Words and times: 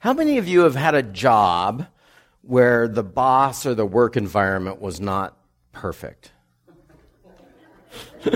How 0.00 0.12
many 0.14 0.38
of 0.38 0.48
you 0.48 0.60
have 0.60 0.74
had 0.74 0.94
a 0.94 1.02
job 1.02 1.86
where 2.40 2.88
the 2.88 3.02
boss 3.02 3.66
or 3.66 3.74
the 3.74 3.84
work 3.84 4.16
environment 4.16 4.80
was 4.80 4.98
not 4.98 5.36
perfect? 5.72 6.32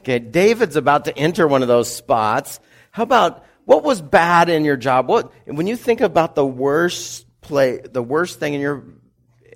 okay, 0.00 0.18
David's 0.18 0.74
about 0.74 1.04
to 1.04 1.16
enter 1.16 1.46
one 1.46 1.62
of 1.62 1.68
those 1.68 1.88
spots. 1.88 2.58
How 2.90 3.04
about 3.04 3.44
what 3.64 3.84
was 3.84 4.02
bad 4.02 4.48
in 4.48 4.64
your 4.64 4.76
job? 4.76 5.06
What 5.08 5.32
when 5.46 5.68
you 5.68 5.76
think 5.76 6.00
about 6.00 6.34
the 6.34 6.44
worst 6.44 7.24
play, 7.40 7.78
the 7.78 8.02
worst 8.02 8.40
thing 8.40 8.54
in 8.54 8.60
your 8.60 8.86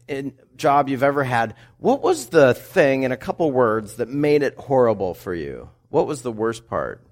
in, 0.06 0.34
job 0.54 0.88
you've 0.90 1.02
ever 1.02 1.24
had, 1.24 1.56
what 1.78 2.02
was 2.02 2.26
the 2.26 2.54
thing 2.54 3.02
in 3.02 3.10
a 3.10 3.16
couple 3.16 3.50
words 3.50 3.96
that 3.96 4.08
made 4.08 4.44
it 4.44 4.54
horrible 4.56 5.14
for 5.14 5.34
you? 5.34 5.70
What 5.88 6.06
was 6.06 6.22
the 6.22 6.30
worst 6.30 6.68
part? 6.68 7.04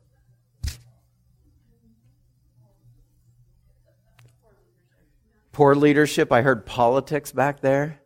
Poor 5.61 5.75
leadership. 5.75 6.33
I 6.33 6.41
heard 6.41 6.65
politics 6.65 7.33
back 7.33 7.61
there. 7.61 8.01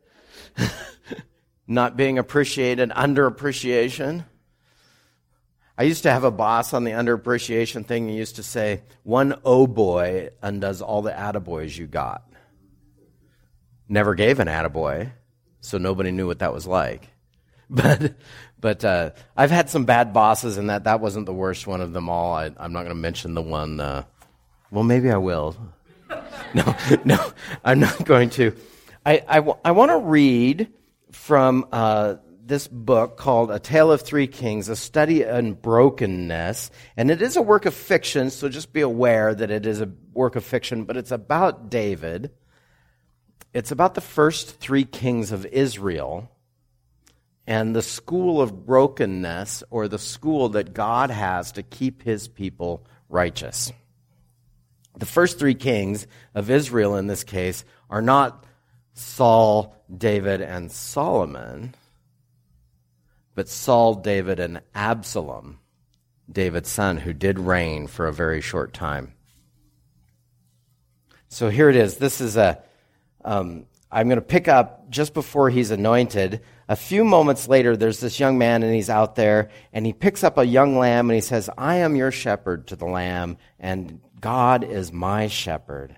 Not 1.68 1.96
being 1.96 2.18
appreciated, 2.18 2.90
underappreciation. 2.90 4.24
I 5.78 5.84
used 5.84 6.02
to 6.02 6.10
have 6.10 6.24
a 6.24 6.32
boss 6.32 6.74
on 6.74 6.82
the 6.82 6.90
underappreciation 6.90 7.86
thing. 7.86 8.08
He 8.08 8.16
used 8.16 8.34
to 8.36 8.42
say, 8.42 8.82
one 9.04 9.36
oh 9.44 9.68
boy 9.68 10.30
undoes 10.42 10.82
all 10.82 11.02
the 11.02 11.12
attaboys 11.12 11.78
you 11.78 11.86
got. 11.86 12.28
Never 13.88 14.16
gave 14.16 14.40
an 14.40 14.48
attaboy, 14.48 15.12
so 15.60 15.78
nobody 15.78 16.10
knew 16.10 16.26
what 16.26 16.40
that 16.40 16.52
was 16.52 16.66
like. 16.66 17.08
But, 17.70 18.14
but 18.60 18.84
uh, 18.84 19.10
I've 19.36 19.52
had 19.52 19.70
some 19.70 19.84
bad 19.84 20.12
bosses, 20.12 20.58
and 20.58 20.70
that, 20.70 20.84
that 20.84 20.98
wasn't 20.98 21.26
the 21.26 21.32
worst 21.32 21.68
one 21.68 21.80
of 21.80 21.92
them 21.92 22.08
all. 22.08 22.34
I, 22.34 22.46
am 22.46 22.72
not 22.72 22.80
going 22.80 22.88
to 22.88 22.94
mention 22.96 23.34
the 23.34 23.42
one. 23.42 23.78
Uh, 23.78 24.02
well, 24.72 24.82
maybe 24.82 25.08
I 25.08 25.18
will. 25.18 25.56
No, 26.54 26.76
no, 27.04 27.32
I'm 27.64 27.80
not 27.80 28.04
going 28.04 28.30
to. 28.30 28.54
I, 29.04 29.22
I, 29.28 29.36
w- 29.36 29.58
I 29.64 29.72
want 29.72 29.90
to 29.90 29.98
read 29.98 30.72
from 31.12 31.66
uh, 31.72 32.16
this 32.44 32.68
book 32.68 33.16
called 33.16 33.50
A 33.50 33.58
Tale 33.58 33.92
of 33.92 34.02
Three 34.02 34.26
Kings, 34.26 34.68
a 34.68 34.76
study 34.76 35.22
in 35.22 35.54
brokenness. 35.54 36.70
And 36.96 37.10
it 37.10 37.22
is 37.22 37.36
a 37.36 37.42
work 37.42 37.66
of 37.66 37.74
fiction, 37.74 38.30
so 38.30 38.48
just 38.48 38.72
be 38.72 38.82
aware 38.82 39.34
that 39.34 39.50
it 39.50 39.66
is 39.66 39.80
a 39.80 39.90
work 40.12 40.36
of 40.36 40.44
fiction, 40.44 40.84
but 40.84 40.96
it's 40.96 41.10
about 41.10 41.70
David. 41.70 42.30
It's 43.52 43.70
about 43.70 43.94
the 43.94 44.00
first 44.00 44.60
three 44.60 44.84
kings 44.84 45.32
of 45.32 45.46
Israel 45.46 46.30
and 47.46 47.76
the 47.76 47.82
school 47.82 48.40
of 48.40 48.64
brokenness, 48.64 49.62
or 49.70 49.86
the 49.86 49.98
school 49.98 50.50
that 50.50 50.72
God 50.72 51.10
has 51.10 51.52
to 51.52 51.62
keep 51.62 52.02
his 52.02 52.26
people 52.26 52.86
righteous. 53.08 53.70
The 54.96 55.06
first 55.06 55.38
three 55.38 55.54
kings 55.54 56.06
of 56.34 56.50
Israel 56.50 56.96
in 56.96 57.06
this 57.06 57.24
case 57.24 57.64
are 57.90 58.02
not 58.02 58.44
Saul, 58.92 59.74
David, 59.94 60.40
and 60.40 60.70
Solomon, 60.70 61.74
but 63.34 63.48
Saul, 63.48 63.94
David, 63.94 64.38
and 64.38 64.62
Absalom, 64.74 65.58
David's 66.30 66.68
son, 66.68 66.98
who 66.98 67.12
did 67.12 67.38
reign 67.40 67.88
for 67.88 68.06
a 68.06 68.12
very 68.12 68.40
short 68.40 68.72
time. 68.72 69.14
So 71.28 71.50
here 71.50 71.68
it 71.68 71.76
is. 71.76 71.96
This 71.96 72.20
is 72.20 72.36
a. 72.36 72.62
Um, 73.24 73.66
am 73.90 74.08
going 74.08 74.16
to 74.16 74.22
pick 74.22 74.48
up 74.48 74.90
just 74.90 75.14
before 75.14 75.50
he's 75.50 75.70
anointed. 75.70 76.42
A 76.68 76.76
few 76.76 77.04
moments 77.04 77.48
later, 77.48 77.76
there's 77.76 78.00
this 78.00 78.20
young 78.20 78.38
man, 78.38 78.62
and 78.62 78.74
he's 78.74 78.90
out 78.90 79.16
there, 79.16 79.50
and 79.72 79.84
he 79.84 79.92
picks 79.92 80.22
up 80.22 80.38
a 80.38 80.44
young 80.44 80.78
lamb, 80.78 81.10
and 81.10 81.14
he 81.14 81.20
says, 81.20 81.50
I 81.58 81.76
am 81.76 81.96
your 81.96 82.10
shepherd 82.10 82.68
to 82.68 82.76
the 82.76 82.86
lamb, 82.86 83.38
and 83.58 84.00
God 84.24 84.64
is 84.64 84.90
my 84.90 85.26
shepherd. 85.26 85.96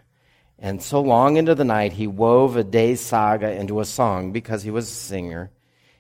And 0.59 0.83
so 0.83 1.01
long 1.01 1.37
into 1.37 1.55
the 1.55 1.63
night, 1.63 1.93
he 1.93 2.09
wove 2.09 2.57
a 2.57 2.65
day's 2.65 3.01
saga 3.01 3.53
into 3.53 3.79
a 3.79 3.85
song 3.85 4.33
because 4.33 4.65
he 4.65 4.71
was 4.73 4.91
a 4.91 4.93
singer. 4.93 5.53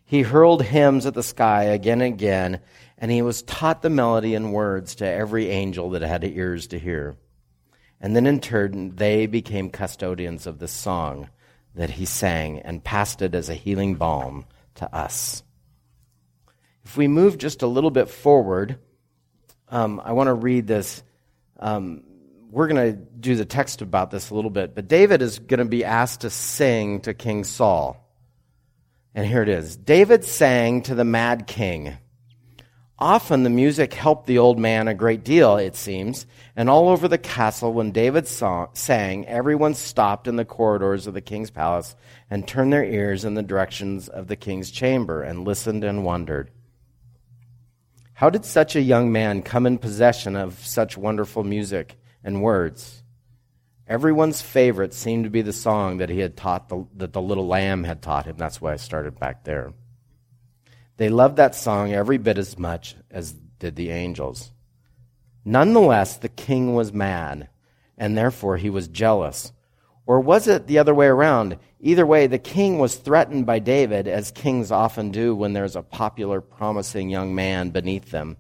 He 0.04 0.22
hurled 0.22 0.64
hymns 0.64 1.06
at 1.06 1.14
the 1.14 1.22
sky 1.22 1.66
again 1.66 2.00
and 2.00 2.12
again, 2.12 2.60
and 2.98 3.12
he 3.12 3.22
was 3.22 3.42
taught 3.42 3.80
the 3.80 3.90
melody 3.90 4.34
and 4.34 4.52
words 4.52 4.96
to 4.96 5.06
every 5.06 5.50
angel 5.50 5.90
that 5.90 6.02
had 6.02 6.24
ears 6.24 6.66
to 6.68 6.80
hear. 6.80 7.14
And 8.00 8.16
then 8.16 8.26
in 8.26 8.40
turn, 8.40 8.96
they 8.96 9.26
became 9.26 9.70
custodians 9.70 10.48
of 10.48 10.58
the 10.58 10.66
song 10.66 11.30
that 11.76 11.90
he 11.90 12.06
sang 12.06 12.58
and 12.58 12.82
passed 12.82 13.22
it 13.22 13.36
as 13.36 13.48
a 13.48 13.54
healing 13.54 13.94
balm 13.94 14.46
to 14.74 14.92
us. 14.92 15.44
If 16.84 16.96
we 16.96 17.06
move 17.06 17.38
just 17.38 17.62
a 17.62 17.68
little 17.68 17.92
bit 17.92 18.08
forward, 18.08 18.80
um, 19.68 20.02
I 20.04 20.10
want 20.10 20.26
to 20.26 20.34
read 20.34 20.66
this 20.66 21.04
um, 21.60 22.02
we're 22.50 22.68
going 22.68 22.92
to 22.92 22.98
do 22.98 23.36
the 23.36 23.44
text 23.44 23.82
about 23.82 24.10
this 24.10 24.30
a 24.30 24.34
little 24.34 24.50
bit, 24.50 24.74
but 24.74 24.88
David 24.88 25.22
is 25.22 25.38
going 25.38 25.58
to 25.58 25.64
be 25.64 25.84
asked 25.84 26.22
to 26.22 26.30
sing 26.30 27.00
to 27.00 27.14
King 27.14 27.44
Saul. 27.44 28.02
And 29.14 29.26
here 29.26 29.42
it 29.42 29.48
is 29.48 29.76
David 29.76 30.24
sang 30.24 30.82
to 30.82 30.94
the 30.94 31.04
mad 31.04 31.46
king. 31.46 31.96
Often 32.98 33.42
the 33.42 33.50
music 33.50 33.92
helped 33.92 34.26
the 34.26 34.38
old 34.38 34.58
man 34.58 34.88
a 34.88 34.94
great 34.94 35.22
deal, 35.22 35.58
it 35.58 35.76
seems, 35.76 36.24
and 36.54 36.70
all 36.70 36.88
over 36.88 37.08
the 37.08 37.18
castle, 37.18 37.74
when 37.74 37.92
David 37.92 38.26
sang, 38.26 39.26
everyone 39.26 39.74
stopped 39.74 40.26
in 40.26 40.36
the 40.36 40.46
corridors 40.46 41.06
of 41.06 41.12
the 41.12 41.20
king's 41.20 41.50
palace 41.50 41.94
and 42.30 42.48
turned 42.48 42.72
their 42.72 42.84
ears 42.84 43.26
in 43.26 43.34
the 43.34 43.42
directions 43.42 44.08
of 44.08 44.28
the 44.28 44.36
king's 44.36 44.70
chamber 44.70 45.22
and 45.22 45.46
listened 45.46 45.84
and 45.84 46.04
wondered. 46.04 46.50
How 48.14 48.30
did 48.30 48.46
such 48.46 48.74
a 48.76 48.80
young 48.80 49.12
man 49.12 49.42
come 49.42 49.66
in 49.66 49.76
possession 49.76 50.34
of 50.34 50.58
such 50.66 50.96
wonderful 50.96 51.44
music? 51.44 51.98
And 52.26 52.42
words. 52.42 53.04
Everyone's 53.86 54.42
favorite 54.42 54.92
seemed 54.92 55.24
to 55.24 55.30
be 55.30 55.42
the 55.42 55.52
song 55.52 55.98
that 55.98 56.10
he 56.10 56.18
had 56.18 56.36
taught, 56.36 56.68
the, 56.68 56.84
that 56.96 57.12
the 57.12 57.22
little 57.22 57.46
lamb 57.46 57.84
had 57.84 58.02
taught 58.02 58.26
him. 58.26 58.36
That's 58.36 58.60
why 58.60 58.72
I 58.72 58.76
started 58.76 59.18
back 59.18 59.44
there. 59.44 59.72
They 60.96 61.08
loved 61.08 61.36
that 61.36 61.54
song 61.54 61.92
every 61.92 62.18
bit 62.18 62.36
as 62.36 62.58
much 62.58 62.96
as 63.12 63.32
did 63.32 63.76
the 63.76 63.90
angels. 63.90 64.50
Nonetheless, 65.44 66.16
the 66.16 66.28
king 66.28 66.74
was 66.74 66.92
mad, 66.92 67.48
and 67.96 68.18
therefore 68.18 68.56
he 68.56 68.70
was 68.70 68.88
jealous. 68.88 69.52
Or 70.04 70.18
was 70.18 70.48
it 70.48 70.66
the 70.66 70.78
other 70.78 70.94
way 70.94 71.06
around? 71.06 71.58
Either 71.78 72.04
way, 72.04 72.26
the 72.26 72.38
king 72.38 72.78
was 72.78 72.96
threatened 72.96 73.46
by 73.46 73.60
David, 73.60 74.08
as 74.08 74.32
kings 74.32 74.72
often 74.72 75.12
do 75.12 75.32
when 75.36 75.52
there's 75.52 75.76
a 75.76 75.82
popular, 75.82 76.40
promising 76.40 77.08
young 77.08 77.36
man 77.36 77.70
beneath 77.70 78.10
them. 78.10 78.36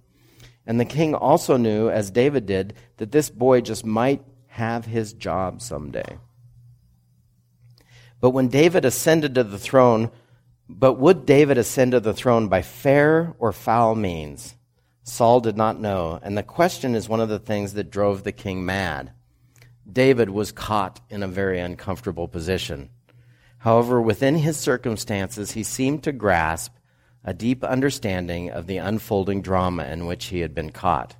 And 0.66 0.80
the 0.80 0.84
king 0.84 1.14
also 1.14 1.56
knew, 1.56 1.88
as 1.88 2.10
David 2.10 2.46
did, 2.46 2.74
that 2.96 3.12
this 3.12 3.30
boy 3.30 3.60
just 3.60 3.86
might 3.86 4.24
have 4.48 4.86
his 4.86 5.12
job 5.12 5.60
someday. 5.60 6.18
But 8.20 8.30
when 8.30 8.48
David 8.48 8.84
ascended 8.84 9.34
to 9.34 9.44
the 9.44 9.58
throne, 9.58 10.10
but 10.68 10.94
would 10.94 11.26
David 11.26 11.58
ascend 11.58 11.92
to 11.92 12.00
the 12.00 12.14
throne 12.14 12.48
by 12.48 12.62
fair 12.62 13.34
or 13.38 13.52
foul 13.52 13.94
means? 13.94 14.56
Saul 15.04 15.40
did 15.40 15.56
not 15.56 15.80
know, 15.80 16.18
and 16.22 16.36
the 16.36 16.42
question 16.42 16.96
is 16.96 17.08
one 17.08 17.20
of 17.20 17.28
the 17.28 17.38
things 17.38 17.74
that 17.74 17.90
drove 17.90 18.24
the 18.24 18.32
king 18.32 18.64
mad. 18.64 19.12
David 19.90 20.30
was 20.30 20.50
caught 20.50 21.00
in 21.08 21.22
a 21.22 21.28
very 21.28 21.60
uncomfortable 21.60 22.26
position. 22.26 22.90
However, 23.58 24.02
within 24.02 24.36
his 24.36 24.56
circumstances, 24.56 25.52
he 25.52 25.62
seemed 25.62 26.02
to 26.02 26.12
grasp 26.12 26.72
a 27.24 27.34
deep 27.34 27.64
understanding 27.64 28.50
of 28.50 28.66
the 28.66 28.78
unfolding 28.78 29.42
drama 29.42 29.84
in 29.84 30.06
which 30.06 30.26
he 30.26 30.40
had 30.40 30.54
been 30.54 30.70
caught. 30.70 31.16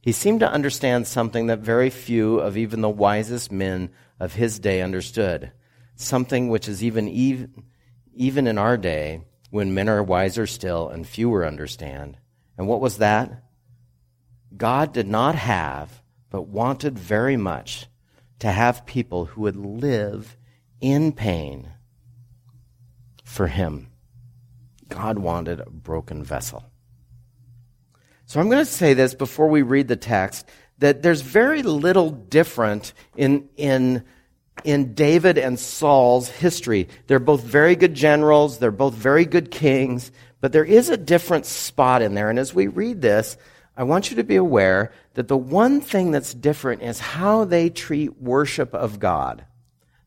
He 0.00 0.12
seemed 0.12 0.40
to 0.40 0.50
understand 0.50 1.06
something 1.06 1.46
that 1.46 1.60
very 1.60 1.90
few 1.90 2.38
of 2.38 2.56
even 2.56 2.82
the 2.82 2.90
wisest 2.90 3.50
men 3.50 3.90
of 4.20 4.34
his 4.34 4.58
day 4.58 4.82
understood, 4.82 5.52
something 5.96 6.48
which 6.48 6.68
is 6.68 6.84
even, 6.84 7.08
even, 7.08 7.64
even 8.14 8.46
in 8.46 8.58
our 8.58 8.76
day 8.76 9.22
when 9.50 9.72
men 9.72 9.88
are 9.88 10.02
wiser 10.02 10.46
still 10.46 10.88
and 10.88 11.06
fewer 11.06 11.46
understand. 11.46 12.18
And 12.58 12.68
what 12.68 12.80
was 12.80 12.98
that? 12.98 13.44
God 14.56 14.92
did 14.92 15.08
not 15.08 15.34
have, 15.34 16.02
but 16.30 16.48
wanted 16.48 16.98
very 16.98 17.36
much 17.36 17.86
to 18.40 18.50
have 18.50 18.86
people 18.86 19.26
who 19.26 19.42
would 19.42 19.56
live 19.56 20.36
in 20.80 21.12
pain 21.12 21.70
for 23.24 23.46
him. 23.46 23.88
God 24.94 25.18
wanted 25.18 25.58
a 25.58 25.68
broken 25.68 26.22
vessel. 26.22 26.64
So 28.26 28.40
I'm 28.40 28.48
going 28.48 28.64
to 28.64 28.70
say 28.70 28.94
this 28.94 29.14
before 29.14 29.48
we 29.48 29.62
read 29.62 29.88
the 29.88 29.96
text 29.96 30.46
that 30.78 31.02
there's 31.02 31.20
very 31.20 31.62
little 31.62 32.10
different 32.10 32.92
in, 33.16 33.48
in, 33.56 34.04
in 34.62 34.94
David 34.94 35.36
and 35.36 35.58
Saul's 35.58 36.28
history. 36.28 36.88
They're 37.08 37.18
both 37.18 37.42
very 37.42 37.74
good 37.74 37.94
generals, 37.94 38.58
they're 38.58 38.70
both 38.70 38.94
very 38.94 39.24
good 39.24 39.50
kings, 39.50 40.12
but 40.40 40.52
there 40.52 40.64
is 40.64 40.90
a 40.90 40.96
different 40.96 41.46
spot 41.46 42.00
in 42.00 42.14
there. 42.14 42.30
And 42.30 42.38
as 42.38 42.54
we 42.54 42.68
read 42.68 43.02
this, 43.02 43.36
I 43.76 43.82
want 43.82 44.10
you 44.10 44.16
to 44.16 44.24
be 44.24 44.36
aware 44.36 44.92
that 45.14 45.26
the 45.26 45.36
one 45.36 45.80
thing 45.80 46.12
that's 46.12 46.34
different 46.34 46.82
is 46.82 47.00
how 47.00 47.44
they 47.44 47.68
treat 47.68 48.20
worship 48.22 48.72
of 48.74 49.00
God. 49.00 49.44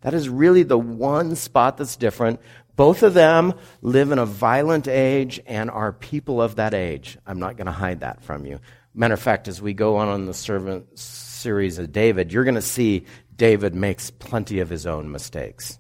That 0.02 0.14
is 0.14 0.30
really 0.30 0.64
the 0.64 0.78
one 0.78 1.36
spot 1.36 1.78
that's 1.78 1.98
different. 1.98 2.40
Both 2.78 3.02
of 3.02 3.16
them 3.16 3.56
live 3.82 4.12
in 4.12 4.20
a 4.20 4.26
violent 4.26 4.88
age 4.88 5.42
and 5.48 5.70
are 5.72 5.92
people 5.92 6.40
of 6.40 6.58
that 6.58 6.76
age. 6.76 7.18
I'm 7.26 7.40
not 7.40 7.58
going 7.58 7.66
to 7.66 7.72
hide 7.72 8.02
that 8.02 8.24
from 8.24 8.46
you. 8.46 8.60
Matter 8.94 9.16
of 9.16 9.20
fact, 9.20 9.48
as 9.48 9.60
we 9.60 9.74
go 9.74 9.98
on 9.98 10.14
in 10.14 10.28
the 10.28 10.34
servant 10.34 10.98
series 10.98 11.80
of 11.80 11.92
David, 11.92 12.32
you're 12.32 12.44
going 12.44 12.54
to 12.54 12.62
see 12.62 13.06
David 13.36 13.74
makes 13.74 14.12
plenty 14.12 14.60
of 14.60 14.70
his 14.70 14.86
own 14.86 15.12
mistakes. 15.12 15.80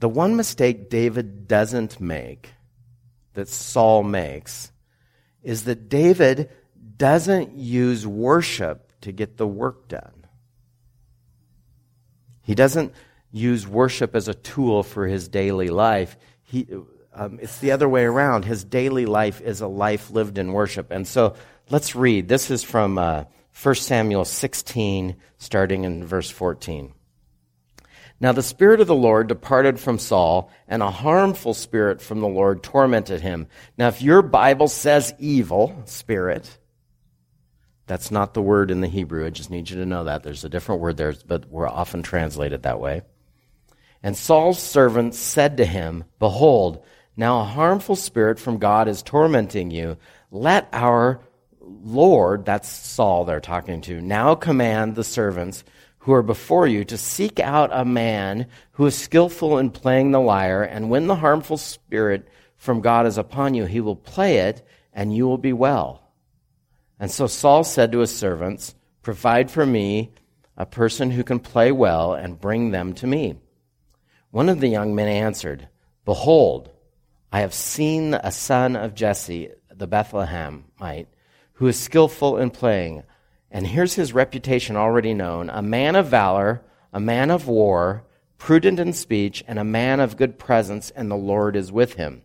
The 0.00 0.08
one 0.08 0.34
mistake 0.34 0.90
David 0.90 1.46
doesn't 1.46 2.00
make, 2.00 2.50
that 3.34 3.48
Saul 3.48 4.02
makes, 4.02 4.72
is 5.44 5.62
that 5.64 5.88
David 5.88 6.50
doesn't 6.96 7.54
use 7.54 8.04
worship 8.04 8.90
to 9.02 9.12
get 9.12 9.36
the 9.36 9.46
work 9.46 9.86
done. 9.86 10.26
He 12.42 12.56
doesn't 12.56 12.92
use 13.32 13.66
worship 13.66 14.14
as 14.14 14.28
a 14.28 14.34
tool 14.34 14.82
for 14.82 15.06
his 15.06 15.26
daily 15.26 15.70
life. 15.70 16.16
He, 16.42 16.68
um, 17.14 17.38
it's 17.42 17.58
the 17.58 17.72
other 17.72 17.88
way 17.88 18.04
around. 18.04 18.44
His 18.44 18.62
daily 18.62 19.06
life 19.06 19.40
is 19.40 19.60
a 19.60 19.66
life 19.66 20.10
lived 20.10 20.38
in 20.38 20.52
worship. 20.52 20.90
And 20.90 21.08
so 21.08 21.34
let's 21.70 21.96
read. 21.96 22.28
This 22.28 22.50
is 22.50 22.62
from 22.62 22.98
uh, 22.98 23.24
1 23.60 23.74
Samuel 23.76 24.24
16, 24.24 25.16
starting 25.38 25.84
in 25.84 26.04
verse 26.04 26.30
14. 26.30 26.92
Now 28.20 28.32
the 28.32 28.42
Spirit 28.42 28.80
of 28.80 28.86
the 28.86 28.94
Lord 28.94 29.26
departed 29.26 29.80
from 29.80 29.98
Saul, 29.98 30.50
and 30.68 30.82
a 30.82 30.90
harmful 30.90 31.54
spirit 31.54 32.00
from 32.00 32.20
the 32.20 32.28
Lord 32.28 32.62
tormented 32.62 33.20
him. 33.20 33.48
Now, 33.76 33.88
if 33.88 34.00
your 34.00 34.22
Bible 34.22 34.68
says 34.68 35.12
evil 35.18 35.82
spirit, 35.86 36.58
that's 37.88 38.12
not 38.12 38.32
the 38.32 38.40
word 38.40 38.70
in 38.70 38.80
the 38.80 38.86
Hebrew. 38.86 39.26
I 39.26 39.30
just 39.30 39.50
need 39.50 39.68
you 39.68 39.76
to 39.76 39.86
know 39.86 40.04
that. 40.04 40.22
There's 40.22 40.44
a 40.44 40.48
different 40.48 40.80
word 40.80 40.96
there, 40.96 41.14
but 41.26 41.46
we're 41.50 41.68
often 41.68 42.02
translated 42.04 42.62
that 42.62 42.78
way. 42.78 43.02
And 44.02 44.16
Saul's 44.16 44.58
servants 44.58 45.18
said 45.18 45.56
to 45.58 45.64
him, 45.64 46.04
Behold, 46.18 46.84
now 47.16 47.40
a 47.40 47.44
harmful 47.44 47.96
spirit 47.96 48.38
from 48.38 48.58
God 48.58 48.88
is 48.88 49.02
tormenting 49.02 49.70
you. 49.70 49.96
Let 50.30 50.68
our 50.72 51.20
Lord, 51.60 52.44
that's 52.44 52.68
Saul 52.68 53.24
they're 53.24 53.40
talking 53.40 53.80
to, 53.82 54.00
now 54.00 54.34
command 54.34 54.94
the 54.94 55.04
servants 55.04 55.64
who 55.98 56.12
are 56.12 56.22
before 56.22 56.66
you 56.66 56.84
to 56.84 56.98
seek 56.98 57.38
out 57.38 57.70
a 57.72 57.84
man 57.84 58.46
who 58.72 58.86
is 58.86 58.98
skillful 58.98 59.58
in 59.58 59.70
playing 59.70 60.10
the 60.10 60.20
lyre, 60.20 60.62
and 60.62 60.90
when 60.90 61.06
the 61.06 61.14
harmful 61.14 61.56
spirit 61.56 62.26
from 62.56 62.80
God 62.80 63.06
is 63.06 63.18
upon 63.18 63.54
you, 63.54 63.66
he 63.66 63.80
will 63.80 63.96
play 63.96 64.38
it, 64.38 64.66
and 64.92 65.14
you 65.14 65.28
will 65.28 65.38
be 65.38 65.52
well. 65.52 66.02
And 66.98 67.10
so 67.10 67.28
Saul 67.28 67.62
said 67.62 67.92
to 67.92 68.00
his 68.00 68.14
servants, 68.14 68.74
Provide 69.02 69.50
for 69.50 69.64
me 69.64 70.12
a 70.56 70.66
person 70.66 71.10
who 71.10 71.22
can 71.22 71.38
play 71.38 71.70
well, 71.70 72.14
and 72.14 72.40
bring 72.40 72.72
them 72.72 72.94
to 72.94 73.06
me. 73.06 73.36
One 74.32 74.48
of 74.48 74.60
the 74.60 74.68
young 74.68 74.94
men 74.94 75.08
answered, 75.08 75.68
Behold, 76.06 76.70
I 77.30 77.40
have 77.40 77.52
seen 77.52 78.14
a 78.14 78.32
son 78.32 78.76
of 78.76 78.94
Jesse, 78.94 79.50
the 79.70 79.86
Bethlehemite, 79.86 81.08
who 81.52 81.66
is 81.66 81.78
skillful 81.78 82.38
in 82.38 82.48
playing. 82.48 83.02
And 83.50 83.66
here's 83.66 83.92
his 83.92 84.14
reputation 84.14 84.74
already 84.74 85.12
known 85.12 85.50
a 85.50 85.60
man 85.60 85.96
of 85.96 86.06
valor, 86.06 86.62
a 86.94 86.98
man 86.98 87.30
of 87.30 87.46
war, 87.46 88.04
prudent 88.38 88.80
in 88.80 88.94
speech, 88.94 89.44
and 89.46 89.58
a 89.58 89.64
man 89.64 90.00
of 90.00 90.16
good 90.16 90.38
presence, 90.38 90.88
and 90.88 91.10
the 91.10 91.14
Lord 91.14 91.54
is 91.54 91.70
with 91.70 91.94
him. 91.94 92.22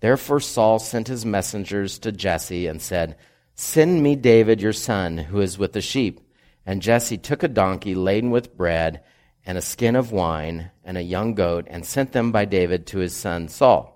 Therefore 0.00 0.40
Saul 0.40 0.80
sent 0.80 1.06
his 1.06 1.24
messengers 1.24 1.96
to 2.00 2.10
Jesse 2.10 2.66
and 2.66 2.82
said, 2.82 3.16
Send 3.54 4.02
me 4.02 4.16
David 4.16 4.60
your 4.60 4.72
son, 4.72 5.18
who 5.18 5.40
is 5.40 5.58
with 5.58 5.74
the 5.74 5.80
sheep. 5.80 6.20
And 6.66 6.82
Jesse 6.82 7.18
took 7.18 7.44
a 7.44 7.48
donkey 7.48 7.94
laden 7.94 8.32
with 8.32 8.56
bread 8.56 9.00
and 9.46 9.58
a 9.58 9.62
skin 9.62 9.96
of 9.96 10.12
wine 10.12 10.70
and 10.84 10.96
a 10.96 11.02
young 11.02 11.34
goat 11.34 11.66
and 11.68 11.84
sent 11.84 12.12
them 12.12 12.32
by 12.32 12.44
David 12.44 12.86
to 12.88 12.98
his 12.98 13.14
son 13.14 13.48
Saul. 13.48 13.90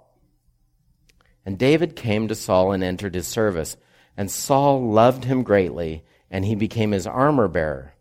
And 1.45 1.59
David 1.59 1.97
came 1.97 2.29
to 2.29 2.35
Saul 2.35 2.73
and 2.73 2.85
entered 2.85 3.15
his 3.15 3.27
service. 3.27 3.77
And 4.17 4.31
Saul 4.31 4.91
loved 4.91 5.25
him 5.25 5.43
greatly 5.43 6.05
and 6.31 6.45
he 6.45 6.55
became 6.55 6.91
his 6.91 7.07
armor 7.07 7.49
bearer. 7.49 7.95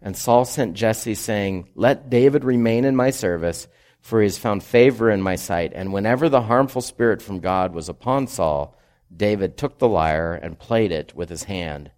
And 0.00 0.16
Saul 0.16 0.44
sent 0.44 0.74
Jesse, 0.74 1.14
saying, 1.14 1.70
Let 1.74 2.10
David 2.10 2.44
remain 2.44 2.84
in 2.84 2.94
my 2.94 3.10
service, 3.10 3.68
for 4.00 4.20
he 4.20 4.26
has 4.26 4.36
found 4.36 4.62
favor 4.62 5.10
in 5.10 5.22
my 5.22 5.36
sight. 5.36 5.72
And 5.74 5.92
whenever 5.92 6.28
the 6.28 6.42
harmful 6.42 6.82
spirit 6.82 7.22
from 7.22 7.40
God 7.40 7.74
was 7.74 7.88
upon 7.88 8.26
Saul, 8.26 8.76
David 9.14 9.56
took 9.56 9.78
the 9.78 9.88
lyre 9.88 10.34
and 10.34 10.58
played 10.58 10.92
it 10.92 11.14
with 11.14 11.30
his 11.30 11.44
hand. 11.44 11.90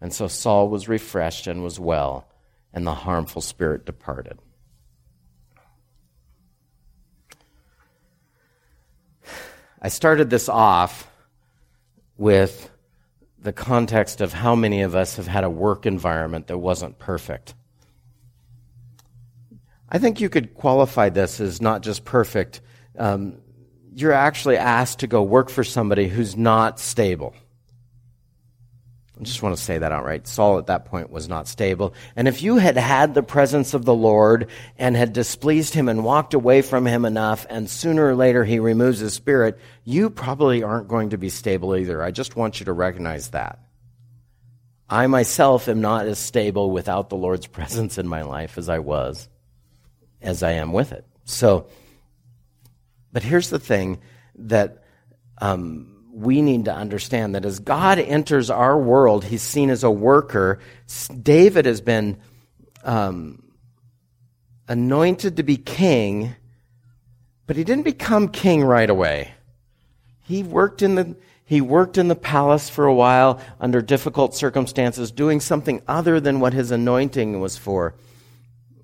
And 0.00 0.12
so 0.12 0.26
Saul 0.26 0.68
was 0.68 0.88
refreshed 0.88 1.46
and 1.46 1.62
was 1.62 1.78
well, 1.78 2.26
and 2.72 2.86
the 2.86 2.94
harmful 2.94 3.42
spirit 3.42 3.84
departed. 3.84 4.38
I 9.80 9.88
started 9.88 10.30
this 10.30 10.48
off 10.48 11.08
with 12.16 12.70
the 13.40 13.52
context 13.52 14.20
of 14.20 14.32
how 14.32 14.54
many 14.54 14.82
of 14.82 14.94
us 14.94 15.16
have 15.16 15.26
had 15.26 15.42
a 15.42 15.50
work 15.50 15.86
environment 15.86 16.46
that 16.46 16.58
wasn't 16.58 16.98
perfect. 16.98 17.54
I 19.88 19.98
think 19.98 20.20
you 20.20 20.28
could 20.28 20.54
qualify 20.54 21.08
this 21.08 21.40
as 21.40 21.60
not 21.60 21.82
just 21.82 22.04
perfect. 22.04 22.60
Um, 22.96 23.38
you're 23.94 24.12
actually 24.12 24.56
asked 24.56 25.00
to 25.00 25.06
go 25.06 25.22
work 25.22 25.50
for 25.50 25.64
somebody 25.64 26.08
who's 26.08 26.36
not 26.36 26.78
stable. 26.78 27.34
I 29.22 29.24
just 29.24 29.40
want 29.40 29.56
to 29.56 29.62
say 29.62 29.78
that 29.78 29.92
outright. 29.92 30.26
Saul 30.26 30.58
at 30.58 30.66
that 30.66 30.86
point 30.86 31.08
was 31.08 31.28
not 31.28 31.46
stable. 31.46 31.94
And 32.16 32.26
if 32.26 32.42
you 32.42 32.56
had 32.56 32.76
had 32.76 33.14
the 33.14 33.22
presence 33.22 33.72
of 33.72 33.84
the 33.84 33.94
Lord 33.94 34.48
and 34.76 34.96
had 34.96 35.12
displeased 35.12 35.74
him 35.74 35.88
and 35.88 36.02
walked 36.02 36.34
away 36.34 36.60
from 36.60 36.88
him 36.88 37.04
enough, 37.04 37.46
and 37.48 37.70
sooner 37.70 38.04
or 38.04 38.16
later 38.16 38.44
he 38.44 38.58
removes 38.58 38.98
his 38.98 39.14
spirit, 39.14 39.60
you 39.84 40.10
probably 40.10 40.64
aren't 40.64 40.88
going 40.88 41.10
to 41.10 41.18
be 41.18 41.28
stable 41.28 41.76
either. 41.76 42.02
I 42.02 42.10
just 42.10 42.34
want 42.34 42.58
you 42.58 42.66
to 42.66 42.72
recognize 42.72 43.28
that. 43.28 43.60
I 44.90 45.06
myself 45.06 45.68
am 45.68 45.80
not 45.80 46.06
as 46.06 46.18
stable 46.18 46.72
without 46.72 47.08
the 47.08 47.16
Lord's 47.16 47.46
presence 47.58 47.98
in 47.98 48.08
my 48.08 48.22
life 48.22 48.58
as 48.58 48.68
I 48.68 48.80
was, 48.80 49.28
as 50.20 50.42
I 50.42 50.52
am 50.54 50.72
with 50.72 50.90
it. 50.90 51.06
So, 51.26 51.68
but 53.12 53.22
here's 53.22 53.50
the 53.50 53.60
thing 53.60 54.00
that, 54.34 54.82
um, 55.38 55.91
we 56.12 56.42
need 56.42 56.66
to 56.66 56.74
understand 56.74 57.34
that 57.34 57.46
as 57.46 57.58
God 57.58 57.98
enters 57.98 58.50
our 58.50 58.78
world, 58.78 59.24
he's 59.24 59.42
seen 59.42 59.70
as 59.70 59.82
a 59.82 59.90
worker. 59.90 60.60
David 61.22 61.64
has 61.64 61.80
been 61.80 62.18
um, 62.84 63.42
anointed 64.68 65.38
to 65.38 65.42
be 65.42 65.56
king, 65.56 66.36
but 67.46 67.56
he 67.56 67.64
didn't 67.64 67.84
become 67.84 68.28
king 68.28 68.62
right 68.62 68.88
away. 68.88 69.32
He 70.20 70.42
worked 70.42 70.82
in 70.82 70.94
the 70.94 71.16
he 71.44 71.60
worked 71.60 71.98
in 71.98 72.08
the 72.08 72.14
palace 72.14 72.70
for 72.70 72.86
a 72.86 72.94
while 72.94 73.38
under 73.60 73.82
difficult 73.82 74.34
circumstances, 74.34 75.10
doing 75.10 75.38
something 75.38 75.82
other 75.86 76.18
than 76.18 76.40
what 76.40 76.54
his 76.54 76.70
anointing 76.70 77.40
was 77.40 77.58
for. 77.58 77.94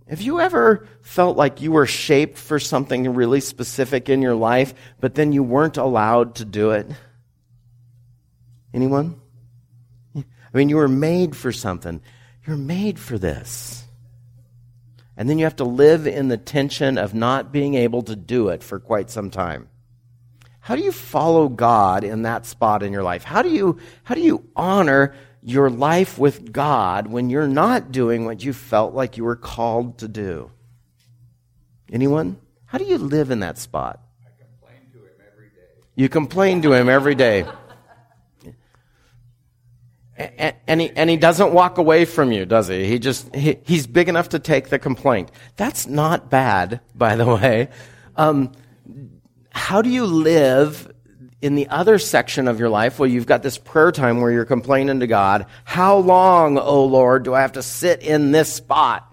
Have 0.06 0.20
you 0.20 0.40
ever 0.40 0.86
felt 1.00 1.38
like 1.38 1.62
you 1.62 1.72
were 1.72 1.86
shaped 1.86 2.36
for 2.36 2.58
something 2.58 3.14
really 3.14 3.40
specific 3.40 4.10
in 4.10 4.20
your 4.20 4.34
life, 4.34 4.74
but 5.00 5.14
then 5.14 5.32
you 5.32 5.42
weren't 5.42 5.78
allowed 5.78 6.34
to 6.36 6.44
do 6.44 6.72
it? 6.72 6.90
Anyone? 8.78 9.20
I 10.14 10.22
mean, 10.52 10.68
you 10.68 10.76
were 10.76 10.86
made 10.86 11.34
for 11.34 11.50
something. 11.50 12.00
You're 12.46 12.56
made 12.56 12.96
for 12.96 13.18
this. 13.18 13.82
And 15.16 15.28
then 15.28 15.40
you 15.40 15.46
have 15.46 15.56
to 15.56 15.64
live 15.64 16.06
in 16.06 16.28
the 16.28 16.36
tension 16.36 16.96
of 16.96 17.12
not 17.12 17.50
being 17.50 17.74
able 17.74 18.02
to 18.02 18.14
do 18.14 18.50
it 18.50 18.62
for 18.62 18.78
quite 18.78 19.10
some 19.10 19.30
time. 19.32 19.68
How 20.60 20.76
do 20.76 20.82
you 20.82 20.92
follow 20.92 21.48
God 21.48 22.04
in 22.04 22.22
that 22.22 22.46
spot 22.46 22.84
in 22.84 22.92
your 22.92 23.02
life? 23.02 23.24
How 23.24 23.42
do 23.42 23.48
you, 23.48 23.80
how 24.04 24.14
do 24.14 24.20
you 24.20 24.44
honor 24.54 25.12
your 25.42 25.70
life 25.70 26.16
with 26.16 26.52
God 26.52 27.08
when 27.08 27.30
you're 27.30 27.48
not 27.48 27.90
doing 27.90 28.26
what 28.26 28.44
you 28.44 28.52
felt 28.52 28.94
like 28.94 29.16
you 29.16 29.24
were 29.24 29.34
called 29.34 29.98
to 29.98 30.06
do? 30.06 30.52
Anyone? 31.92 32.38
How 32.66 32.78
do 32.78 32.84
you 32.84 32.98
live 32.98 33.32
in 33.32 33.40
that 33.40 33.58
spot? 33.58 33.98
I 34.24 34.30
complain 34.40 34.92
to 34.92 34.98
him 34.98 35.26
every 35.32 35.48
day. 35.48 35.82
You 35.96 36.08
complain 36.08 36.62
to 36.62 36.72
him 36.74 36.88
every 36.88 37.16
day 37.16 37.44
and, 40.18 40.56
and, 40.66 40.80
he, 40.80 40.90
and 40.90 41.08
he 41.08 41.16
doesn't 41.16 41.52
walk 41.52 41.78
away 41.78 42.04
from 42.04 42.32
you, 42.32 42.44
does 42.44 42.66
he? 42.68 42.86
He 42.86 42.98
just, 42.98 43.32
he, 43.34 43.58
he's 43.64 43.86
big 43.86 44.08
enough 44.08 44.30
to 44.30 44.40
take 44.40 44.68
the 44.68 44.78
complaint. 44.78 45.30
That's 45.56 45.86
not 45.86 46.28
bad, 46.28 46.80
by 46.94 47.14
the 47.14 47.26
way. 47.26 47.68
Um, 48.16 48.52
how 49.50 49.80
do 49.80 49.90
you 49.90 50.06
live 50.06 50.92
in 51.40 51.54
the 51.54 51.68
other 51.68 51.98
section 51.98 52.48
of 52.48 52.58
your 52.58 52.68
life? 52.68 52.98
Well, 52.98 53.08
you've 53.08 53.26
got 53.26 53.44
this 53.44 53.58
prayer 53.58 53.92
time 53.92 54.20
where 54.20 54.32
you're 54.32 54.44
complaining 54.44 55.00
to 55.00 55.06
God. 55.06 55.46
How 55.64 55.98
long, 55.98 56.58
oh 56.58 56.84
Lord, 56.84 57.22
do 57.22 57.32
I 57.32 57.42
have 57.42 57.52
to 57.52 57.62
sit 57.62 58.02
in 58.02 58.32
this 58.32 58.52
spot? 58.52 59.04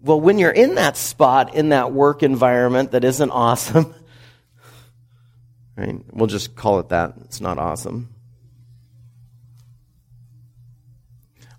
Well, 0.00 0.20
when 0.20 0.38
you're 0.38 0.50
in 0.50 0.76
that 0.76 0.96
spot, 0.96 1.54
in 1.54 1.68
that 1.68 1.92
work 1.92 2.24
environment 2.24 2.90
that 2.90 3.04
isn't 3.04 3.30
awesome, 3.32 3.94
right? 5.76 6.00
We'll 6.12 6.26
just 6.26 6.56
call 6.56 6.80
it 6.80 6.88
that. 6.88 7.14
It's 7.24 7.40
not 7.40 7.58
awesome. 7.58 8.15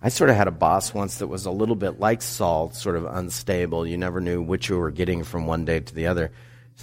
I 0.02 0.10
sort 0.10 0.30
of 0.30 0.36
had 0.36 0.48
a 0.48 0.52
boss 0.52 0.94
once 0.94 1.18
that 1.18 1.28
was 1.28 1.46
a 1.46 1.52
little 1.52 1.76
bit 1.76 2.00
like 2.00 2.22
Saul, 2.22 2.72
sort 2.72 2.96
of 2.96 3.06
unstable. 3.06 3.88
You 3.88 3.98
never 3.98 4.22
knew 4.22 4.42
which 4.42 4.70
you 4.70 4.78
were 4.78 4.92
getting 4.92 5.24
from 5.24 5.48
one 5.48 5.66
day 5.66 5.80
to 5.80 5.96
the 5.96 6.08
other. 6.08 6.32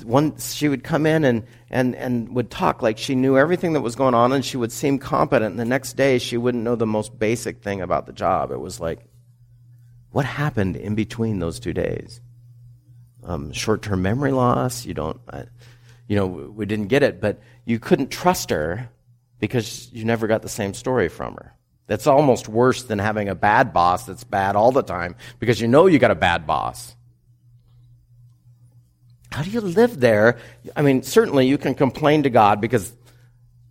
one, 0.02 0.36
she 0.38 0.68
would 0.68 0.82
come 0.82 1.06
in 1.06 1.24
and, 1.24 1.44
and, 1.70 1.94
and 1.94 2.34
would 2.34 2.50
talk 2.50 2.82
like 2.82 2.98
she 2.98 3.14
knew 3.14 3.38
everything 3.38 3.74
that 3.74 3.82
was 3.82 3.94
going 3.94 4.14
on 4.14 4.32
and 4.32 4.44
she 4.44 4.56
would 4.56 4.72
seem 4.72 4.98
competent. 4.98 5.52
And 5.52 5.60
the 5.60 5.64
next 5.64 5.92
day, 5.92 6.18
she 6.18 6.36
wouldn't 6.36 6.64
know 6.64 6.74
the 6.74 6.86
most 6.86 7.16
basic 7.16 7.62
thing 7.62 7.80
about 7.80 8.06
the 8.06 8.12
job. 8.12 8.50
It 8.50 8.60
was 8.60 8.80
like, 8.80 8.98
what 10.10 10.24
happened 10.24 10.76
in 10.76 10.96
between 10.96 11.38
those 11.38 11.60
two 11.60 11.72
days? 11.72 12.20
Um, 13.22 13.52
short 13.52 13.82
term 13.82 14.02
memory 14.02 14.32
loss. 14.32 14.84
You 14.84 14.94
don't, 14.94 15.20
you 16.08 16.16
know, 16.16 16.26
we 16.26 16.66
didn't 16.66 16.88
get 16.88 17.02
it, 17.02 17.20
but 17.20 17.40
you 17.64 17.78
couldn't 17.78 18.10
trust 18.10 18.50
her 18.50 18.90
because 19.38 19.90
you 19.92 20.04
never 20.04 20.26
got 20.26 20.42
the 20.42 20.48
same 20.48 20.74
story 20.74 21.08
from 21.08 21.34
her. 21.34 21.54
That's 21.86 22.06
almost 22.06 22.48
worse 22.48 22.84
than 22.84 22.98
having 22.98 23.28
a 23.28 23.34
bad 23.34 23.72
boss 23.72 24.06
that's 24.06 24.24
bad 24.24 24.56
all 24.56 24.72
the 24.72 24.82
time 24.82 25.16
because 25.38 25.60
you 25.60 25.68
know 25.68 25.86
you 25.86 25.98
got 25.98 26.10
a 26.10 26.16
bad 26.16 26.46
boss. 26.46 26.96
How 29.30 29.42
do 29.42 29.50
you 29.50 29.60
live 29.60 30.00
there? 30.00 30.38
I 30.76 30.82
mean, 30.82 31.02
certainly 31.02 31.46
you 31.46 31.58
can 31.58 31.74
complain 31.74 32.22
to 32.22 32.30
God 32.30 32.60
because 32.60 32.94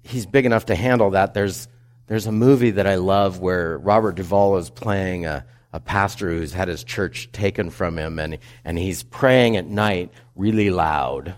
He's 0.03 0.25
big 0.25 0.45
enough 0.45 0.65
to 0.65 0.75
handle 0.75 1.11
that. 1.11 1.33
There's, 1.33 1.67
there's 2.07 2.27
a 2.27 2.31
movie 2.31 2.71
that 2.71 2.85
I 2.85 2.95
love 2.95 3.39
where 3.39 3.77
Robert 3.77 4.15
Duvall 4.15 4.57
is 4.57 4.69
playing 4.69 5.25
a, 5.25 5.45
a 5.71 5.79
pastor 5.79 6.29
who's 6.29 6.51
had 6.51 6.67
his 6.67 6.83
church 6.83 7.31
taken 7.31 7.69
from 7.69 7.97
him 7.97 8.19
and, 8.19 8.37
and 8.65 8.77
he's 8.77 9.03
praying 9.03 9.55
at 9.55 9.65
night 9.65 10.11
really 10.35 10.69
loud. 10.69 11.35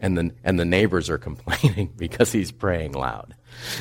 And 0.00 0.16
the, 0.16 0.34
and 0.42 0.58
the 0.58 0.64
neighbors 0.64 1.10
are 1.10 1.18
complaining 1.28 1.92
because 1.94 2.32
he's 2.32 2.50
praying 2.50 2.92
loud. 2.92 3.34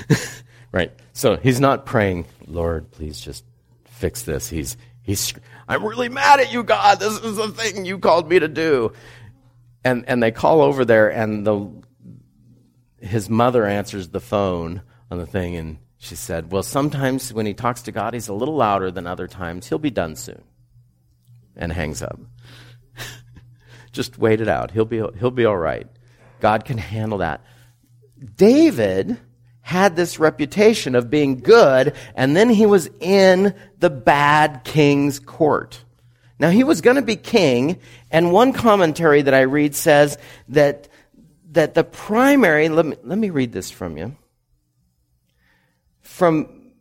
right? 0.71 0.91
So 1.13 1.37
he's 1.37 1.59
not 1.59 1.85
praying, 1.85 2.25
Lord, 2.47 2.91
please 2.91 3.19
just 3.19 3.43
fix 3.85 4.23
this. 4.23 4.49
He's, 4.49 4.77
he's, 5.01 5.33
I'm 5.67 5.85
really 5.85 6.09
mad 6.09 6.39
at 6.39 6.51
you, 6.51 6.63
God. 6.63 6.99
This 6.99 7.19
is 7.19 7.35
the 7.35 7.49
thing 7.49 7.85
you 7.85 7.99
called 7.99 8.29
me 8.29 8.39
to 8.39 8.47
do. 8.47 8.93
And, 9.83 10.05
and 10.07 10.21
they 10.21 10.31
call 10.31 10.61
over 10.61 10.83
there, 10.83 11.09
and 11.09 11.47
the, 11.47 11.69
his 12.99 13.29
mother 13.29 13.65
answers 13.65 14.09
the 14.09 14.19
phone 14.19 14.81
on 15.09 15.17
the 15.17 15.25
thing, 15.25 15.55
and 15.55 15.77
she 15.97 16.15
said, 16.15 16.51
Well, 16.51 16.63
sometimes 16.63 17.33
when 17.33 17.45
he 17.45 17.53
talks 17.53 17.83
to 17.83 17.91
God, 17.91 18.13
he's 18.13 18.27
a 18.27 18.33
little 18.33 18.55
louder 18.55 18.91
than 18.91 19.07
other 19.07 19.27
times. 19.27 19.67
He'll 19.67 19.79
be 19.79 19.89
done 19.89 20.15
soon. 20.15 20.43
And 21.55 21.71
hangs 21.73 22.01
up. 22.01 22.19
Just 23.91 24.17
wait 24.17 24.39
it 24.39 24.47
out. 24.47 24.71
He'll 24.71 24.85
be, 24.85 25.03
he'll 25.17 25.31
be 25.31 25.45
all 25.45 25.57
right. 25.57 25.87
God 26.39 26.63
can 26.63 26.77
handle 26.77 27.17
that. 27.17 27.41
David 28.35 29.17
had 29.69 29.95
this 29.95 30.17
reputation 30.17 30.95
of 30.95 31.11
being 31.11 31.37
good, 31.37 31.93
and 32.15 32.35
then 32.35 32.49
he 32.49 32.65
was 32.65 32.89
in 32.99 33.53
the 33.77 33.89
bad 33.91 34.63
king's 34.63 35.19
court. 35.19 35.85
Now, 36.39 36.49
he 36.49 36.63
was 36.63 36.81
going 36.81 36.95
to 36.95 37.03
be 37.03 37.15
king, 37.15 37.77
and 38.09 38.31
one 38.31 38.51
commentary 38.51 39.21
that 39.21 39.33
I 39.35 39.41
read 39.41 39.75
says 39.75 40.17
that, 40.47 40.87
that 41.51 41.75
the 41.75 41.83
primary, 41.83 42.67
let 42.67 42.83
me, 42.83 42.95
let 43.03 43.19
me 43.19 43.29
read 43.29 43.51
this 43.51 43.69
from 43.69 43.95
you. 43.95 44.15
From, 46.01 46.71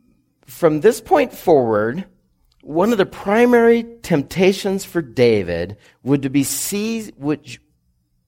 from 0.47 0.81
this 0.81 0.99
point 0.99 1.31
forward, 1.31 2.05
one 2.63 2.91
of 2.91 2.97
the 2.97 3.05
primary 3.05 3.85
temptations 4.01 4.83
for 4.83 5.03
David 5.03 5.77
would 6.01 6.23
to 6.23 6.31
be 6.31 6.43
seize, 6.43 7.11
which 7.17 7.61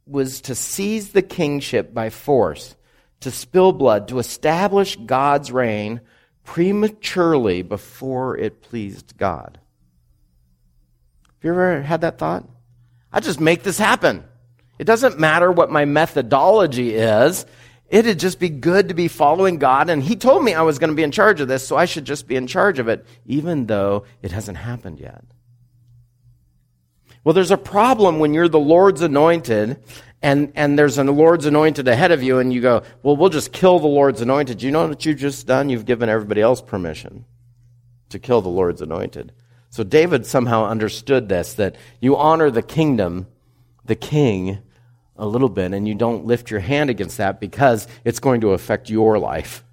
was 0.05 0.41
to 0.41 0.53
seize 0.53 1.13
the 1.13 1.23
kingship 1.23 1.95
by 1.95 2.11
force 2.11 2.75
to 3.21 3.31
spill 3.31 3.71
blood, 3.71 4.07
to 4.09 4.19
establish 4.19 4.95
God's 4.97 5.51
reign 5.51 6.01
prematurely 6.43 7.61
before 7.61 8.37
it 8.37 8.61
pleased 8.61 9.17
God. 9.17 9.59
Have 11.23 11.43
you 11.43 11.51
ever 11.51 11.81
had 11.81 12.01
that 12.01 12.17
thought? 12.17 12.47
I 13.11 13.19
just 13.19 13.39
make 13.39 13.63
this 13.63 13.77
happen. 13.77 14.23
It 14.79 14.85
doesn't 14.85 15.19
matter 15.19 15.51
what 15.51 15.71
my 15.71 15.85
methodology 15.85 16.95
is. 16.95 17.45
It'd 17.89 18.19
just 18.19 18.39
be 18.39 18.49
good 18.49 18.87
to 18.87 18.93
be 18.93 19.07
following 19.07 19.57
God. 19.57 19.89
And 19.89 20.01
He 20.01 20.15
told 20.15 20.43
me 20.43 20.53
I 20.53 20.61
was 20.61 20.79
going 20.79 20.89
to 20.89 20.95
be 20.95 21.03
in 21.03 21.11
charge 21.11 21.41
of 21.41 21.47
this, 21.47 21.67
so 21.67 21.75
I 21.75 21.85
should 21.85 22.05
just 22.05 22.27
be 22.27 22.35
in 22.35 22.47
charge 22.47 22.79
of 22.79 22.87
it, 22.87 23.05
even 23.25 23.67
though 23.67 24.05
it 24.21 24.31
hasn't 24.31 24.57
happened 24.57 24.99
yet. 24.99 25.23
Well, 27.23 27.33
there's 27.33 27.51
a 27.51 27.57
problem 27.57 28.19
when 28.19 28.33
you're 28.33 28.49
the 28.49 28.59
Lord's 28.59 29.01
anointed 29.01 29.83
and, 30.21 30.51
and 30.55 30.77
there's 30.77 30.97
a 30.97 31.03
Lord's 31.03 31.45
anointed 31.45 31.87
ahead 31.87 32.11
of 32.11 32.21
you, 32.21 32.39
and 32.39 32.53
you 32.53 32.61
go, 32.61 32.83
Well, 33.01 33.17
we'll 33.17 33.29
just 33.29 33.51
kill 33.51 33.79
the 33.79 33.87
Lord's 33.87 34.21
anointed. 34.21 34.61
You 34.61 34.71
know 34.71 34.87
what 34.87 35.05
you've 35.05 35.17
just 35.17 35.47
done? 35.47 35.69
You've 35.69 35.85
given 35.85 36.09
everybody 36.09 36.41
else 36.41 36.61
permission 36.61 37.25
to 38.09 38.19
kill 38.19 38.41
the 38.41 38.49
Lord's 38.49 38.81
anointed. 38.81 39.31
So 39.69 39.83
David 39.83 40.25
somehow 40.25 40.65
understood 40.65 41.29
this 41.29 41.53
that 41.53 41.75
you 41.99 42.17
honor 42.17 42.51
the 42.51 42.61
kingdom, 42.61 43.27
the 43.85 43.95
king, 43.95 44.59
a 45.15 45.25
little 45.25 45.49
bit, 45.49 45.73
and 45.73 45.87
you 45.87 45.95
don't 45.95 46.25
lift 46.25 46.51
your 46.51 46.59
hand 46.59 46.89
against 46.89 47.17
that 47.17 47.39
because 47.39 47.87
it's 48.03 48.19
going 48.19 48.41
to 48.41 48.51
affect 48.51 48.89
your 48.89 49.17
life 49.17 49.63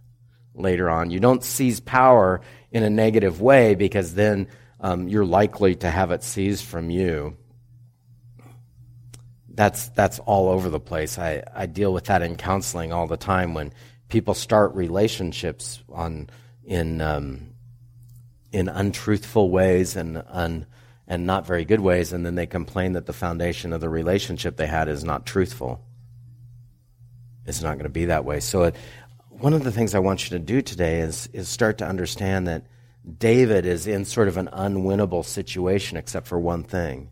later 0.55 0.89
on. 0.89 1.11
You 1.11 1.21
don't 1.21 1.43
seize 1.43 1.81
power 1.81 2.41
in 2.71 2.83
a 2.83 2.91
negative 2.91 3.41
way 3.41 3.75
because 3.75 4.15
then 4.15 4.49
um, 4.81 5.09
you're 5.09 5.25
likely 5.25 5.75
to 5.77 5.91
have 5.91 6.11
it 6.11 6.23
seized 6.23 6.65
from 6.65 6.91
you 6.91 7.37
that's 9.59 9.89
that's 9.89 10.21
all 10.21 10.51
over 10.51 10.71
the 10.71 10.79
place. 10.79 11.19
I, 11.19 11.43
I 11.53 11.67
deal 11.67 11.93
with 11.93 12.05
that 12.05 12.23
in 12.23 12.37
counseling 12.37 12.93
all 12.93 13.09
the 13.09 13.17
time 13.17 13.55
when 13.55 13.73
people 14.09 14.35
start 14.35 14.73
relationships 14.77 15.83
on 15.89 16.31
in 16.63 17.01
um, 17.01 17.55
in 18.53 18.69
untruthful 18.69 19.51
ways 19.51 19.97
and 19.97 20.23
un, 20.29 20.65
and 21.09 21.27
not 21.27 21.45
very 21.45 21.65
good 21.65 21.81
ways, 21.81 22.13
and 22.13 22.25
then 22.25 22.37
they 22.37 22.47
complain 22.47 22.93
that 22.93 23.07
the 23.07 23.13
foundation 23.13 23.73
of 23.73 23.81
the 23.81 23.89
relationship 23.89 24.57
they 24.57 24.69
had 24.69 24.89
is 24.89 25.03
not 25.03 25.27
truthful. 25.27 25.85
It's 27.45 27.61
not 27.61 27.75
going 27.75 27.83
to 27.83 27.89
be 27.89 28.05
that 28.05 28.25
way. 28.25 28.39
So, 28.39 28.63
it, 28.63 28.77
one 29.29 29.55
of 29.55 29.65
the 29.65 29.73
things 29.73 29.93
I 29.93 29.99
want 29.99 30.31
you 30.31 30.39
to 30.39 30.45
do 30.45 30.63
today 30.63 31.01
is 31.01 31.29
is 31.33 31.49
start 31.49 31.79
to 31.79 31.85
understand 31.85 32.47
that 32.47 32.63
David 33.19 33.67
is 33.67 33.89
in 33.89 34.05
sort 34.05 34.29
of 34.29 34.37
an 34.37 34.51
unwinnable 34.53 35.25
situation, 35.25 35.97
except 35.97 36.29
for 36.29 36.39
one 36.39 36.63
thing 36.63 37.11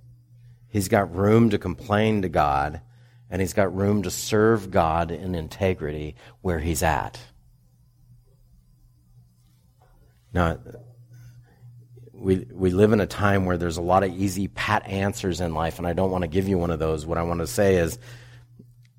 He's 0.77 0.89
got 0.89 1.17
room 1.17 1.49
to 1.49 1.59
complain 1.59 2.21
to 2.21 2.29
God, 2.29 2.83
and 3.31 3.41
he's 3.41 3.55
got 3.55 3.75
room 3.75 4.03
to 4.03 4.11
serve 4.11 4.71
God 4.71 5.11
in 5.11 5.35
integrity 5.35 6.17
where 6.43 6.59
he's 6.59 6.83
at. 6.83 7.19
Now, 10.35 10.59
we, 12.13 12.47
we 12.53 12.69
live 12.73 12.93
in 12.93 13.01
a 13.01 13.07
time 13.07 13.47
where 13.47 13.57
there's 13.57 13.79
a 13.79 13.83
lot 13.83 14.03
of 14.03 14.15
easy, 14.15 14.49
pat 14.49 14.87
answers 14.87 15.41
in 15.41 15.55
life, 15.55 15.79
and 15.79 15.87
I 15.87 15.95
don't 15.95 16.11
want 16.11 16.25
to 16.25 16.29
give 16.29 16.47
you 16.47 16.59
one 16.59 16.71
of 16.71 16.79
those. 16.79 17.07
What 17.07 17.17
I 17.17 17.23
want 17.23 17.41
to 17.41 17.47
say 17.47 17.77
is 17.77 17.99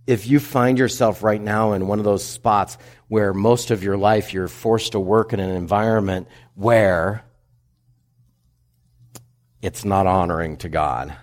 if 0.08 0.26
you 0.26 0.40
find 0.40 0.80
yourself 0.80 1.22
right 1.22 1.40
now 1.40 1.74
in 1.74 1.86
one 1.86 2.00
of 2.00 2.06
those 2.06 2.26
spots 2.26 2.80
where 3.08 3.36
most 3.36 3.70
of 3.70 3.84
your 3.84 3.98
life 3.98 4.34
you're 4.34 4.48
forced 4.48 4.94
to 4.94 5.00
work 5.00 5.32
in 5.32 5.40
an 5.40 5.52
environment 5.52 6.28
where 6.56 7.24
it's 9.62 9.86
not 9.86 10.08
honoring 10.08 10.58
to 10.58 10.70
God 10.70 11.16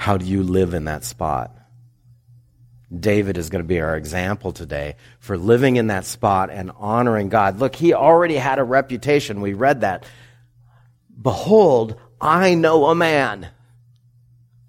how 0.00 0.16
do 0.16 0.24
you 0.24 0.42
live 0.42 0.72
in 0.72 0.86
that 0.86 1.04
spot? 1.04 1.54
David 2.90 3.36
is 3.36 3.50
going 3.50 3.62
to 3.62 3.68
be 3.68 3.82
our 3.82 3.98
example 3.98 4.50
today 4.50 4.96
for 5.18 5.36
living 5.36 5.76
in 5.76 5.88
that 5.88 6.06
spot 6.06 6.48
and 6.50 6.72
honoring 6.78 7.28
God. 7.28 7.58
Look, 7.58 7.76
he 7.76 7.92
already 7.92 8.36
had 8.36 8.58
a 8.58 8.64
reputation. 8.64 9.42
We 9.42 9.52
read 9.52 9.82
that. 9.82 10.06
Behold, 11.20 12.00
I 12.18 12.54
know 12.54 12.86
a 12.86 12.94
man. 12.94 13.48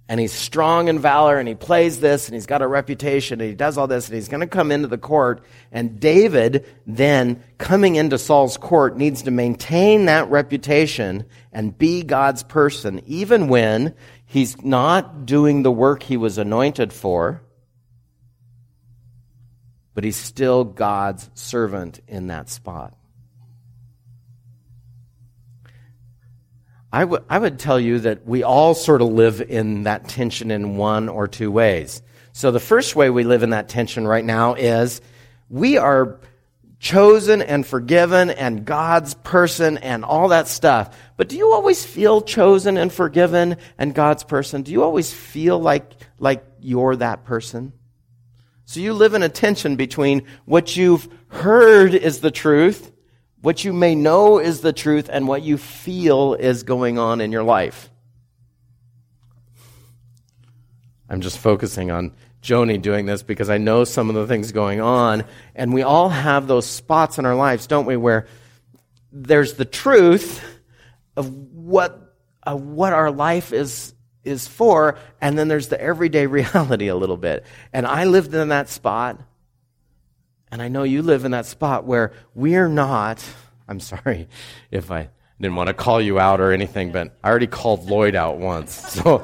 And 0.10 0.20
he's 0.20 0.34
strong 0.34 0.90
in 0.90 1.00
valor 1.00 1.40
and 1.40 1.48
he 1.48 1.56
plays 1.56 2.02
this 2.02 2.28
and 2.28 2.36
he's 2.36 2.46
got 2.46 2.62
a 2.62 2.68
reputation 2.68 3.40
and 3.40 3.50
he 3.50 3.56
does 3.56 3.78
all 3.78 3.88
this 3.88 4.08
and 4.08 4.16
he's 4.16 4.28
going 4.28 4.42
to 4.42 4.48
come 4.48 4.70
into 4.70 4.90
the 4.90 4.98
court. 4.98 5.46
And 5.72 6.02
David 6.02 6.66
then 6.86 7.42
coming 7.58 7.96
into 7.96 8.18
Saul's 8.18 8.58
court 8.58 8.98
needs 8.98 9.22
to 9.22 9.32
maintain 9.32 10.08
that 10.08 10.30
reputation 10.30 11.26
and 11.54 11.78
be 11.78 12.04
God's 12.04 12.44
person 12.44 13.02
even 13.06 13.48
when 13.48 13.96
He's 14.32 14.64
not 14.64 15.26
doing 15.26 15.62
the 15.62 15.72
work 15.74 16.04
he 16.04 16.16
was 16.16 16.38
anointed 16.38 16.94
for, 16.94 17.42
but 19.94 20.06
he's 20.06 20.16
still 20.16 20.64
God's 20.64 21.30
servant 21.34 22.00
in 22.08 22.28
that 22.28 22.48
spot. 22.48 22.96
I, 26.94 27.02
w- 27.02 27.22
I 27.30 27.40
would 27.40 27.60
tell 27.60 27.78
you 27.78 28.00
that 28.00 28.26
we 28.26 28.42
all 28.44 28.74
sort 28.74 29.02
of 29.02 29.10
live 29.10 29.42
in 29.42 29.84
that 29.84 30.08
tension 30.08 30.50
in 30.50 30.78
one 30.78 31.10
or 31.10 31.28
two 31.28 31.52
ways. 31.52 32.02
So 32.32 32.52
the 32.52 32.62
first 32.62 32.96
way 32.96 33.10
we 33.10 33.26
live 33.26 33.44
in 33.44 33.50
that 33.50 33.68
tension 33.68 34.08
right 34.08 34.24
now 34.24 34.54
is 34.54 35.02
we 35.50 35.78
are 35.78 36.22
chosen 36.82 37.44
and 37.44 37.66
forgiven 37.66 38.32
and 38.32 38.66
God's 38.66 39.14
person 39.14 39.78
and 39.78 40.04
all 40.04 40.30
that 40.30 40.48
stuff. 40.48 40.98
But 41.16 41.30
do 41.30 41.38
you 41.38 41.54
always 41.54 41.86
feel 41.86 42.22
chosen 42.22 42.76
and 42.76 42.92
forgiven 42.92 43.58
and 43.78 43.94
God's 43.94 44.24
person? 44.24 44.64
Do 44.64 44.72
you 44.72 44.84
always 44.84 45.14
feel 45.14 45.60
like, 45.60 45.92
like 46.18 46.44
you're 46.60 46.96
that 46.96 47.24
person? 47.24 47.72
So 48.66 48.80
you 48.80 48.96
live 48.96 49.14
in 49.14 49.22
a 49.22 49.30
tension 49.30 49.76
between 49.76 50.24
what 50.46 50.76
you've 50.76 51.08
heard 51.28 51.94
is 51.94 52.20
the 52.20 52.32
truth, 52.32 52.92
what 53.42 53.64
you 53.64 53.74
may 53.74 53.94
know 53.94 54.40
is 54.40 54.62
the 54.62 54.74
truth, 54.74 55.08
and 55.12 55.28
what 55.28 55.44
you 55.44 55.60
feel 55.60 56.34
is 56.34 56.64
going 56.64 56.98
on 56.98 57.22
in 57.22 57.32
your 57.32 57.44
life. 57.44 57.92
I'm 61.08 61.22
just 61.22 61.38
focusing 61.38 61.92
on 61.92 62.16
Joni 62.42 62.82
doing 62.82 63.06
this 63.06 63.24
because 63.24 63.50
I 63.50 63.58
know 63.58 63.84
some 63.84 64.10
of 64.10 64.16
the 64.16 64.28
things 64.28 64.52
going 64.52 64.82
on. 64.82 65.24
And 65.56 65.74
we 65.74 65.84
all 65.84 66.10
have 66.10 66.48
those 66.48 66.66
spots 66.66 67.18
in 67.20 67.26
our 67.26 67.36
lives, 67.36 67.68
don't 67.68 67.86
we, 67.86 67.98
where 67.98 68.28
there's 69.12 69.54
the 69.54 69.66
truth 69.66 70.44
of 71.16 71.32
what, 71.34 72.16
of 72.44 72.62
what 72.62 72.94
our 72.94 73.12
life 73.12 73.54
is, 73.54 73.94
is 74.24 74.48
for, 74.48 74.98
and 75.20 75.38
then 75.38 75.48
there's 75.48 75.68
the 75.68 75.80
everyday 75.80 76.26
reality 76.28 76.88
a 76.88 76.96
little 76.96 77.18
bit. 77.18 77.46
And 77.74 77.86
I 77.86 78.06
lived 78.06 78.34
in 78.34 78.50
that 78.50 78.70
spot, 78.70 79.22
and 80.52 80.62
I 80.62 80.68
know 80.68 80.84
you 80.84 81.02
live 81.02 81.26
in 81.26 81.32
that 81.32 81.46
spot 81.46 81.86
where 81.86 82.14
we're 82.34 82.68
not, 82.68 83.24
I'm 83.68 83.80
sorry 83.80 84.28
if 84.72 84.90
I 84.92 85.10
didn't 85.40 85.56
want 85.56 85.68
to 85.68 85.74
call 85.74 86.02
you 86.02 86.20
out 86.20 86.40
or 86.40 86.52
anything, 86.52 86.92
but 86.92 87.18
I 87.24 87.30
already 87.30 87.48
called 87.48 87.90
Lloyd 87.90 88.16
out 88.16 88.38
once. 88.38 88.72
So, 89.02 89.22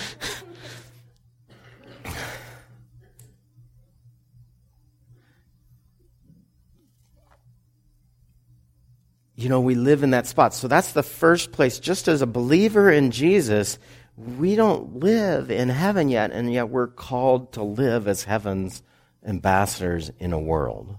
you 9.37 9.49
know, 9.49 9.61
we 9.61 9.75
live 9.75 10.01
in 10.01 10.09
that 10.09 10.25
spot. 10.25 10.55
So 10.55 10.67
that's 10.67 10.93
the 10.93 11.03
first 11.03 11.51
place. 11.51 11.77
Just 11.79 12.07
as 12.07 12.23
a 12.23 12.27
believer 12.27 12.91
in 12.91 13.11
Jesus, 13.11 13.77
we 14.17 14.55
don't 14.55 14.99
live 14.99 15.51
in 15.51 15.69
heaven 15.69 16.09
yet, 16.09 16.31
and 16.31 16.51
yet 16.51 16.69
we're 16.69 16.87
called 16.87 17.53
to 17.53 17.63
live 17.63 18.07
as 18.07 18.23
heaven's 18.23 18.81
ambassadors 19.23 20.09
in 20.19 20.33
a 20.33 20.39
world 20.39 20.97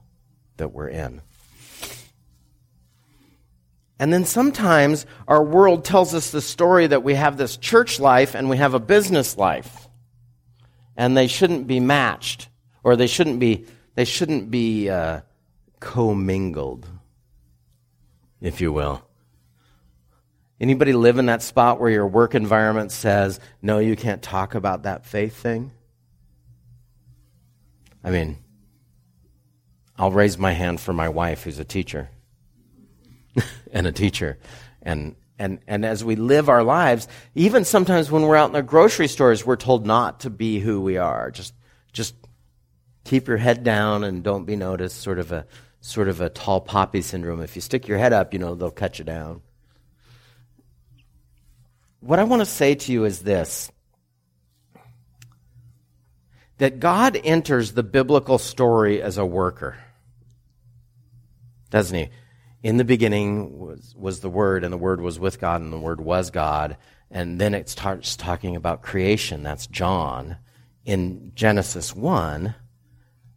that 0.57 0.73
we're 0.73 0.89
in. 0.89 1.21
And 3.99 4.13
then 4.13 4.25
sometimes 4.25 5.05
our 5.27 5.43
world 5.43 5.85
tells 5.85 6.15
us 6.15 6.31
the 6.31 6.41
story 6.41 6.87
that 6.87 7.03
we 7.03 7.15
have 7.15 7.37
this 7.37 7.57
church 7.57 7.99
life 7.99 8.37
and 8.37 8.49
we 8.49 8.59
have 8.59 8.75
a 8.75 8.79
business 8.79 9.37
life. 9.37 9.89
And 10.97 11.17
they 11.17 11.27
shouldn't 11.27 11.67
be 11.67 11.81
matched, 11.81 12.49
or 12.85 12.95
they 12.95 13.09
shouldn't 13.09 13.41
be, 13.41 13.67
they 13.97 14.05
shouldn't 14.05 14.49
be 14.53 14.89
uh, 14.89 15.23
commingled 15.81 16.87
if 18.41 18.61
you 18.61 18.73
will. 18.73 19.03
Anybody 20.61 20.93
live 20.93 21.19
in 21.19 21.27
that 21.27 21.43
spot 21.43 21.81
where 21.81 21.91
your 21.91 22.07
work 22.07 22.35
environment 22.35 22.91
says, 22.91 23.39
no, 23.63 23.79
you 23.79 23.95
can't 23.95 24.23
talk 24.23 24.55
about 24.55 24.83
that 24.83 25.07
faith 25.07 25.37
thing? 25.37 25.71
I 28.03 28.11
mean, 28.11 28.39
I'll 29.97 30.11
raise 30.11 30.37
my 30.37 30.53
hand 30.53 30.81
for 30.81 30.93
my 30.93 31.09
wife 31.09 31.45
who's 31.45 31.59
a 31.59 31.65
teacher 31.65 32.11
and 33.73 33.87
a 33.87 33.93
teacher. 33.93 34.39
And, 34.83 35.15
and, 35.39 35.61
and 35.69 35.85
as 35.85 36.05
we 36.05 36.17
live 36.17 36.49
our 36.49 36.65
lives, 36.65 37.07
even 37.35 37.65
sometimes 37.65 38.11
when 38.11 38.23
we're 38.23 38.37
out 38.37 38.49
in 38.49 38.55
the 38.55 38.63
grocery 38.63 39.09
stores, 39.09 39.47
we're 39.47 39.57
told 39.57 39.87
not 39.87 40.21
to 40.21 40.31
be 40.31 40.59
who 40.59 40.81
we 40.81 40.97
are. 40.97 41.31
Just, 41.31 41.55
just 41.93 42.15
keep 43.05 43.29
your 43.29 43.37
head 43.37 43.63
down 43.63 44.03
and 44.03 44.25
don't 44.25 44.45
be 44.45 44.57
noticed, 44.57 45.01
sort 45.01 45.19
of 45.21 45.31
a 45.31 45.47
sort 45.81 46.09
of 46.09 46.21
a 46.21 46.29
tall 46.29 46.61
poppy 46.61 47.03
syndrome. 47.03 47.41
If 47.41 47.57
you 47.57 47.63
stick 47.63 47.89
your 47.89 47.99
head 47.99 48.13
up, 48.13 48.33
you 48.33 48.39
know, 48.39 48.55
they'll 48.55 48.71
cut 48.71 48.99
you 48.99 49.05
down. 49.05 49.43
What 52.01 52.19
I 52.19 52.25
want 52.25 52.41
to 52.41 52.47
say 52.47 52.75
to 52.75 52.93
you 52.93 53.05
is 53.05 53.21
this 53.21 53.71
that 56.59 56.81
God 56.81 57.19
enters 57.23 57.73
the 57.73 57.85
biblical 57.85 58.39
story 58.39 59.01
as 59.01 59.17
a 59.17 59.25
worker, 59.25 59.77
doesn't 61.71 61.97
he? 61.97 62.11
In 62.63 62.77
the 62.77 62.85
beginning 62.85 63.59
was, 63.59 63.95
was 63.97 64.21
the 64.21 64.29
Word, 64.29 64.65
and 64.65 64.73
the 64.73 64.79
Word 64.79 65.01
was 65.01 65.21
with 65.21 65.41
God, 65.41 65.61
and 65.61 65.73
the 65.73 65.79
Word 65.79 66.01
was 66.01 66.31
God. 66.31 66.77
And 67.11 67.41
then 67.41 67.55
it 67.55 67.69
starts 67.69 68.17
talking 68.17 68.57
about 68.57 68.83
creation. 68.83 69.43
That's 69.45 69.69
John. 69.69 70.37
In 70.85 71.33
Genesis 71.35 71.95
1, 71.95 72.55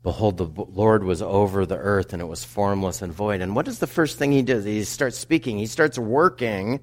Behold, 0.04 0.38
the 0.38 0.64
Lord 0.64 1.04
was 1.04 1.22
over 1.22 1.66
the 1.66 1.78
earth 1.78 2.12
and 2.12 2.22
it 2.22 2.26
was 2.26 2.44
formless 2.44 3.02
and 3.02 3.14
void. 3.14 3.42
And 3.42 3.56
what 3.56 3.68
is 3.68 3.80
the 3.80 3.88
first 3.88 4.18
thing 4.18 4.32
he 4.32 4.42
does? 4.42 4.64
He 4.64 4.84
starts 4.84 5.18
speaking, 5.18 5.60
he 5.60 5.68
starts 5.68 6.00
working 6.00 6.80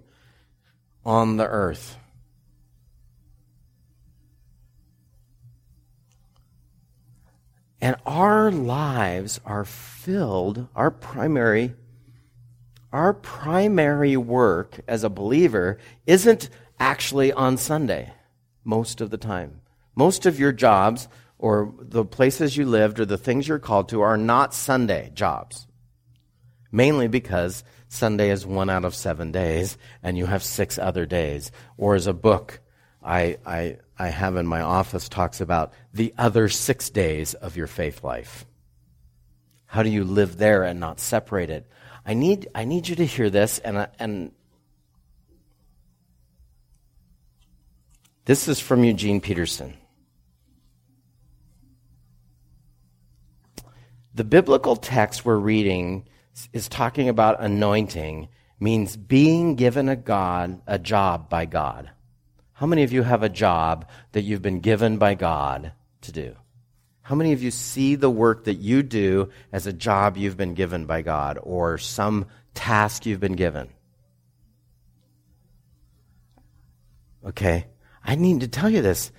on 1.05 1.37
the 1.37 1.47
earth. 1.47 1.97
And 7.81 7.97
our 8.07 8.51
lives 8.51 9.41
are 9.45 9.65
filled, 9.65 10.67
our 10.75 10.91
primary, 10.91 11.75
our 12.93 13.13
primary 13.13 14.17
work 14.17 14.81
as 14.89 15.05
a 15.05 15.11
believer 15.11 15.79
isn't 16.07 16.51
actually 16.81 17.33
on 17.33 17.57
Sunday 17.57 18.13
most 18.65 19.01
of 19.01 19.11
the 19.11 19.17
time. 19.17 19.61
Most 19.95 20.27
of 20.27 20.39
your 20.39 20.53
jobs 20.53 21.09
or 21.39 21.73
the 21.81 22.05
places 22.05 22.57
you 22.57 22.67
lived 22.67 23.01
or 23.01 23.05
the 23.05 23.19
things 23.19 23.47
you're 23.47 23.59
called 23.59 23.89
to 23.91 24.01
are 24.01 24.17
not 24.17 24.53
Sunday 24.53 25.11
jobs. 25.15 25.67
Mainly 26.71 27.09
because 27.09 27.65
Sunday 27.89 28.31
is 28.31 28.45
one 28.45 28.69
out 28.69 28.85
of 28.85 28.95
seven 28.95 29.33
days 29.33 29.79
and 30.03 30.19
you 30.19 30.27
have 30.27 30.43
six 30.43 30.79
other 30.79 31.07
days. 31.07 31.51
Or 31.77 31.95
as 31.95 32.07
a 32.07 32.13
book 32.13 32.61
I, 33.03 33.39
I, 33.47 33.79
I 33.99 34.09
have 34.09 34.37
in 34.37 34.47
my 34.47 34.61
office 34.61 35.09
talks 35.09 35.41
about 35.41 35.73
the 35.95 36.13
other 36.19 36.49
six 36.49 36.91
days 36.91 37.35
of 37.35 37.57
your 37.57 37.67
faith 37.67 38.03
life. 38.03 38.45
How 39.67 39.83
do 39.83 39.89
you 39.89 40.05
live 40.05 40.37
there 40.37 40.65
and 40.65 40.81
not 40.81 40.99
separate 41.01 41.51
it? 41.51 41.67
I 42.05 42.15
need, 42.15 42.49
I 42.55 42.65
need 42.65 42.89
you 42.89 42.97
to 42.97 43.07
hear 43.07 43.31
this 43.31 43.59
and, 43.61 43.79
uh, 43.79 43.87
and 43.99 44.33
this 48.25 48.49
is 48.49 48.61
from 48.61 48.85
Eugene 48.85 49.21
Peterson. 49.23 49.75
The 54.19 54.25
biblical 54.25 54.75
text 54.75 55.25
we're 55.25 55.37
reading 55.37 56.03
is 56.53 56.69
talking 56.69 57.09
about 57.09 57.41
anointing, 57.41 58.27
means 58.59 58.97
being 58.97 59.55
given 59.55 59.89
a 59.89 59.95
God, 59.95 60.61
a 60.67 60.77
job 60.77 61.31
by 61.31 61.45
God. 61.45 61.93
How 62.53 62.67
many 62.67 62.83
of 62.83 62.91
you 62.91 63.05
have 63.05 63.23
a 63.23 63.29
job 63.29 63.89
that 64.11 64.23
you've 64.23 64.43
been 64.43 64.59
given 64.59 64.99
by 64.99 65.15
God 65.15 65.71
to 66.01 66.11
do? 66.11 66.35
How 67.03 67.15
many 67.15 67.33
of 67.33 67.45
you 67.45 67.53
see 67.53 67.95
the 67.95 68.11
work 68.11 68.47
that 68.47 68.57
you 68.57 68.83
do 68.83 69.31
as 69.53 69.69
a 69.69 69.73
job 69.73 70.17
you've 70.17 70.37
been 70.37 70.55
given 70.55 70.85
by 70.85 71.03
God 71.03 71.39
or 71.41 71.79
some 71.79 72.27
task 72.55 73.07
you've 73.07 73.21
been 73.21 73.37
given? 73.37 73.69
Okay, 77.25 77.69
I 78.03 78.17
need 78.17 78.41
to 78.41 78.49
tell 78.49 78.69
you 78.69 78.83
this. 78.83 79.13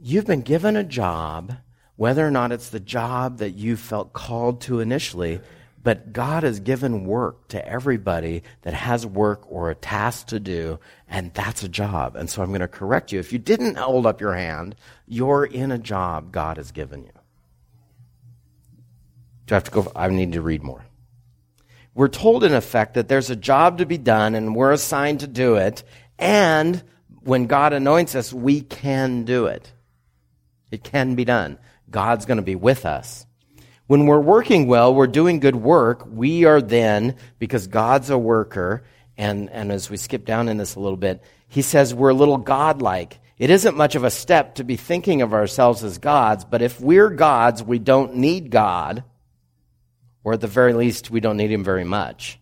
You've 0.00 0.26
been 0.26 0.40
given 0.40 0.74
a 0.74 0.84
job 0.84 1.54
whether 1.98 2.24
or 2.24 2.30
not 2.30 2.52
it's 2.52 2.68
the 2.68 2.78
job 2.78 3.38
that 3.38 3.56
you 3.56 3.76
felt 3.76 4.12
called 4.12 4.60
to 4.60 4.78
initially, 4.78 5.40
but 5.82 6.12
God 6.12 6.44
has 6.44 6.60
given 6.60 7.04
work 7.04 7.48
to 7.48 7.68
everybody 7.68 8.44
that 8.62 8.72
has 8.72 9.04
work 9.04 9.42
or 9.50 9.68
a 9.68 9.74
task 9.74 10.28
to 10.28 10.38
do, 10.38 10.78
and 11.08 11.34
that's 11.34 11.64
a 11.64 11.68
job. 11.68 12.14
And 12.14 12.30
so 12.30 12.40
I'm 12.40 12.50
going 12.50 12.60
to 12.60 12.68
correct 12.68 13.10
you. 13.10 13.18
If 13.18 13.32
you 13.32 13.40
didn't 13.40 13.78
hold 13.78 14.06
up 14.06 14.20
your 14.20 14.34
hand, 14.34 14.76
you're 15.08 15.44
in 15.44 15.72
a 15.72 15.78
job 15.78 16.30
God 16.30 16.56
has 16.56 16.70
given 16.70 17.02
you. 17.02 17.10
Do 19.46 19.54
I 19.54 19.56
have 19.56 19.64
to 19.64 19.70
go? 19.72 19.92
I 19.96 20.06
need 20.06 20.34
to 20.34 20.40
read 20.40 20.62
more. 20.62 20.84
We're 21.96 22.06
told, 22.06 22.44
in 22.44 22.54
effect, 22.54 22.94
that 22.94 23.08
there's 23.08 23.28
a 23.30 23.34
job 23.34 23.78
to 23.78 23.86
be 23.86 23.98
done, 23.98 24.36
and 24.36 24.54
we're 24.54 24.70
assigned 24.70 25.18
to 25.20 25.26
do 25.26 25.56
it, 25.56 25.82
and 26.16 26.80
when 27.24 27.48
God 27.48 27.72
anoints 27.72 28.14
us, 28.14 28.32
we 28.32 28.60
can 28.60 29.24
do 29.24 29.46
it. 29.46 29.72
It 30.70 30.84
can 30.84 31.16
be 31.16 31.24
done. 31.24 31.58
God's 31.90 32.26
going 32.26 32.36
to 32.36 32.42
be 32.42 32.56
with 32.56 32.86
us. 32.86 33.26
When 33.86 34.06
we're 34.06 34.20
working 34.20 34.66
well, 34.66 34.94
we're 34.94 35.06
doing 35.06 35.40
good 35.40 35.56
work, 35.56 36.06
we 36.06 36.44
are 36.44 36.60
then, 36.60 37.16
because 37.38 37.66
God's 37.66 38.10
a 38.10 38.18
worker, 38.18 38.84
and, 39.16 39.48
and 39.50 39.72
as 39.72 39.88
we 39.88 39.96
skip 39.96 40.26
down 40.26 40.48
in 40.48 40.58
this 40.58 40.74
a 40.74 40.80
little 40.80 40.98
bit, 40.98 41.22
he 41.48 41.62
says 41.62 41.94
we're 41.94 42.10
a 42.10 42.14
little 42.14 42.36
godlike. 42.36 43.18
It 43.38 43.50
isn't 43.50 43.76
much 43.76 43.94
of 43.94 44.04
a 44.04 44.10
step 44.10 44.56
to 44.56 44.64
be 44.64 44.76
thinking 44.76 45.22
of 45.22 45.32
ourselves 45.32 45.82
as 45.84 45.98
gods, 45.98 46.44
but 46.44 46.60
if 46.60 46.80
we're 46.80 47.08
gods, 47.08 47.62
we 47.62 47.78
don't 47.78 48.16
need 48.16 48.50
God, 48.50 49.04
or 50.22 50.34
at 50.34 50.42
the 50.42 50.46
very 50.46 50.74
least, 50.74 51.10
we 51.10 51.20
don't 51.20 51.38
need 51.38 51.50
him 51.50 51.64
very 51.64 51.84
much. 51.84 52.38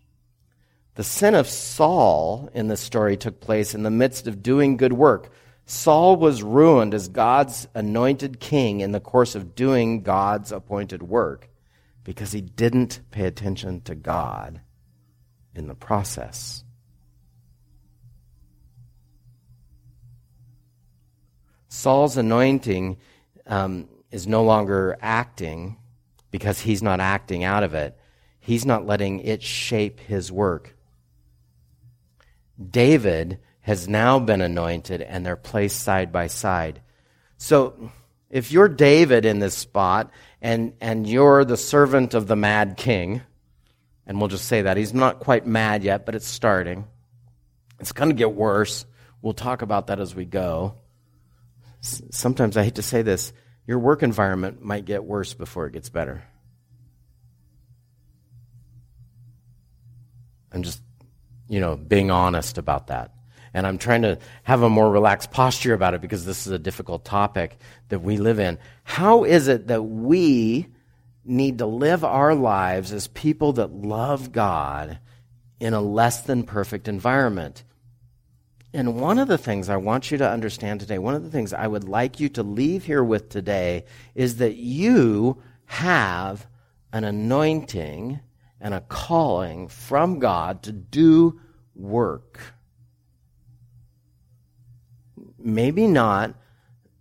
The 0.96 1.04
sin 1.04 1.35
of 1.35 1.46
Saul 1.46 2.50
in 2.54 2.68
this 2.68 2.80
story 2.80 3.16
took 3.16 3.38
place 3.38 3.74
in 3.74 3.82
the 3.82 3.90
midst 3.90 4.26
of 4.26 4.42
doing 4.42 4.78
good 4.78 4.94
work. 4.94 5.30
Saul 5.66 6.16
was 6.16 6.44
ruined 6.44 6.94
as 6.94 7.09
God's 7.09 7.66
anointed 7.74 8.38
king 8.38 8.81
in 8.81 8.92
the 8.92 9.00
course 9.00 9.35
of 9.35 9.57
doing 9.57 10.02
God's 10.02 10.52
appointed 10.52 11.02
work 11.02 11.48
because 12.05 12.31
he 12.31 12.40
didn't 12.40 13.00
pay 13.11 13.26
attention 13.26 13.81
to 13.83 13.96
God 13.96 14.61
in 15.57 15.66
the 15.66 15.74
process. 15.74 16.62
Saul's 21.68 22.16
anointing 22.16 22.98
um, 23.48 23.88
is 24.12 24.29
no 24.29 24.44
longer 24.44 24.96
acting 25.02 25.79
because 26.31 26.61
he's 26.61 26.83
not 26.83 27.00
acting 27.00 27.42
out 27.42 27.64
of 27.64 27.74
it. 27.74 27.98
He's 28.38 28.64
not 28.64 28.87
letting 28.87 29.18
it 29.20 29.42
shape 29.42 29.98
his 29.98 30.31
work. 30.31 30.76
David 32.70 33.40
has 33.66 33.88
now 33.88 34.20
been 34.20 34.40
anointed 34.40 35.02
and 35.02 35.26
they're 35.26 35.35
placed 35.35 35.83
side 35.83 36.12
by 36.12 36.29
side. 36.29 36.81
So 37.37 37.90
If 38.29 38.50
you're 38.50 38.68
David 38.68 39.24
in 39.24 39.38
this 39.38 39.55
spot 39.57 40.11
and, 40.42 40.72
and 40.81 41.09
you're 41.09 41.44
the 41.44 41.57
servant 41.57 42.14
of 42.14 42.26
the 42.26 42.37
mad 42.37 42.76
king, 42.76 43.22
and 44.07 44.18
we'll 44.18 44.29
just 44.29 44.46
say 44.46 44.62
that, 44.62 44.76
he's 44.76 44.94
not 44.94 45.20
quite 45.20 45.46
mad 45.46 45.85
yet, 45.85 46.07
but 46.07 46.14
it's 46.14 46.26
starting. 46.26 46.87
It's 47.79 47.92
going 47.92 48.11
to 48.11 48.16
get 48.16 48.33
worse. 48.33 48.85
We'll 49.22 49.35
talk 49.35 49.62
about 49.62 49.88
that 49.88 50.00
as 50.00 50.14
we 50.14 50.24
go. 50.24 50.74
Sometimes 51.81 52.57
I 52.57 52.64
hate 52.64 52.76
to 52.76 52.83
say 52.83 53.02
this, 53.02 53.33
your 53.66 53.79
work 53.79 54.02
environment 54.02 54.62
might 54.62 54.85
get 54.85 55.05
worse 55.05 55.35
before 55.35 55.66
it 55.66 55.72
gets 55.72 55.88
better. 55.88 56.24
I'm 60.52 60.62
just, 60.62 60.81
you 61.48 61.61
know, 61.61 61.76
being 61.76 62.11
honest 62.11 62.59
about 62.59 62.88
that. 62.88 63.12
And 63.56 63.66
I'm 63.66 63.78
trying 63.78 64.02
to 64.02 64.18
have 64.42 64.60
a 64.60 64.68
more 64.68 64.90
relaxed 64.90 65.30
posture 65.30 65.72
about 65.72 65.94
it 65.94 66.02
because 66.02 66.26
this 66.26 66.46
is 66.46 66.52
a 66.52 66.58
difficult 66.58 67.06
topic 67.06 67.56
that 67.88 68.00
we 68.00 68.18
live 68.18 68.38
in. 68.38 68.58
How 68.84 69.24
is 69.24 69.48
it 69.48 69.68
that 69.68 69.82
we 69.82 70.66
need 71.24 71.56
to 71.56 71.66
live 71.66 72.04
our 72.04 72.34
lives 72.34 72.92
as 72.92 73.08
people 73.08 73.54
that 73.54 73.72
love 73.72 74.30
God 74.30 74.98
in 75.58 75.72
a 75.72 75.80
less 75.80 76.20
than 76.20 76.42
perfect 76.42 76.86
environment? 76.86 77.64
And 78.74 79.00
one 79.00 79.18
of 79.18 79.26
the 79.26 79.38
things 79.38 79.70
I 79.70 79.78
want 79.78 80.10
you 80.10 80.18
to 80.18 80.30
understand 80.30 80.80
today, 80.80 80.98
one 80.98 81.14
of 81.14 81.24
the 81.24 81.30
things 81.30 81.54
I 81.54 81.66
would 81.66 81.84
like 81.84 82.20
you 82.20 82.28
to 82.28 82.42
leave 82.42 82.84
here 82.84 83.02
with 83.02 83.30
today 83.30 83.86
is 84.14 84.36
that 84.36 84.56
you 84.56 85.42
have 85.64 86.46
an 86.92 87.04
anointing 87.04 88.20
and 88.60 88.74
a 88.74 88.82
calling 88.82 89.68
from 89.68 90.18
God 90.18 90.62
to 90.64 90.72
do 90.72 91.40
work. 91.74 92.38
Maybe 95.46 95.87
not 95.87 96.35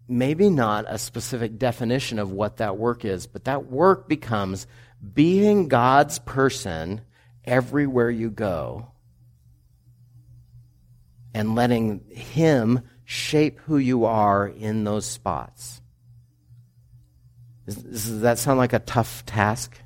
maybe 0.08 0.50
not 0.50 0.86
a 0.88 0.98
specific 0.98 1.58
definition 1.58 2.20
of 2.20 2.32
what 2.32 2.58
that 2.58 2.78
work 2.78 3.06
is, 3.06 3.28
but 3.28 3.46
that 3.46 3.72
work 3.72 4.08
becomes 4.08 4.68
being 5.14 5.68
God's 5.68 6.20
person 6.20 7.02
everywhere 7.44 8.10
you 8.10 8.30
go 8.30 8.92
and 11.34 11.56
letting 11.56 12.02
Him 12.10 12.82
shape 13.04 13.60
who 13.62 13.78
you 13.78 14.06
are 14.06 14.48
in 14.48 14.84
those 14.84 15.06
spots. 15.06 15.82
Does, 17.66 18.22
that 18.22 18.38
sound 18.38 18.60
like 18.60 18.74
a 18.74 18.80
tough 18.80 19.26
task? 19.26 19.80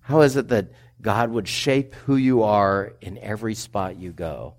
How 0.00 0.22
is 0.22 0.36
it 0.36 0.48
that 0.48 0.72
God 1.00 1.30
would 1.30 1.46
shape 1.46 1.94
who 1.94 2.16
you 2.16 2.42
are 2.42 2.94
in 3.00 3.16
every 3.18 3.54
spot 3.54 3.96
you 3.96 4.12
go? 4.12 4.54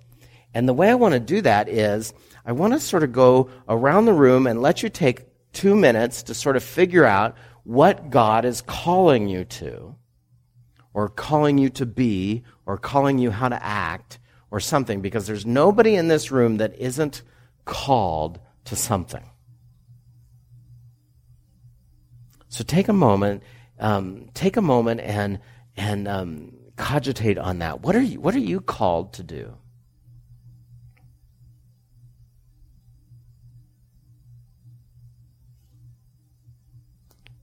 And 0.54 0.68
the 0.68 0.74
way 0.74 0.90
I 0.90 0.96
want 0.96 1.14
to 1.14 1.20
do 1.20 1.42
that 1.42 1.70
is 1.70 2.14
I 2.46 2.52
want 2.52 2.74
to 2.74 2.80
sort 2.80 3.04
of 3.04 3.12
go 3.12 3.50
around 3.70 4.06
the 4.06 4.14
room 4.14 4.48
and 4.48 4.62
let 4.62 4.84
you 4.84 4.90
take 4.90 5.26
two 5.54 5.76
minutes 5.76 6.24
to 6.24 6.34
sort 6.34 6.56
of 6.56 6.64
figure 6.64 7.06
out 7.06 7.36
what 7.64 8.10
God 8.10 8.46
is 8.46 8.62
calling 8.62 9.28
you 9.28 9.46
to, 9.46 9.96
or 10.94 11.08
calling 11.08 11.58
you 11.58 11.70
to 11.70 11.86
be, 11.86 12.44
or 12.66 12.78
calling 12.78 13.18
you 13.20 13.32
how 13.32 13.50
to 13.50 13.64
act, 13.64 14.20
or 14.50 14.60
something, 14.60 15.02
because 15.02 15.28
there's 15.28 15.46
nobody 15.46 15.96
in 15.96 16.08
this 16.08 16.32
room 16.32 16.58
that 16.58 16.76
isn't 16.78 17.22
called 17.66 18.40
to 18.66 18.76
something. 18.76 19.24
So 22.50 22.64
take 22.64 22.88
a 22.90 22.94
moment 22.94 23.44
um, 23.82 24.30
take 24.34 24.56
a 24.56 24.62
moment 24.62 25.02
and 25.02 25.40
and 25.76 26.08
um, 26.08 26.54
cogitate 26.78 27.38
on 27.38 27.60
that. 27.60 27.82
What 27.82 27.96
are 27.96 28.02
you 28.02 28.22
What 28.22 28.36
are 28.36 28.40
you 28.40 28.62
called 28.62 29.14
to 29.14 29.24
do? 29.24 29.58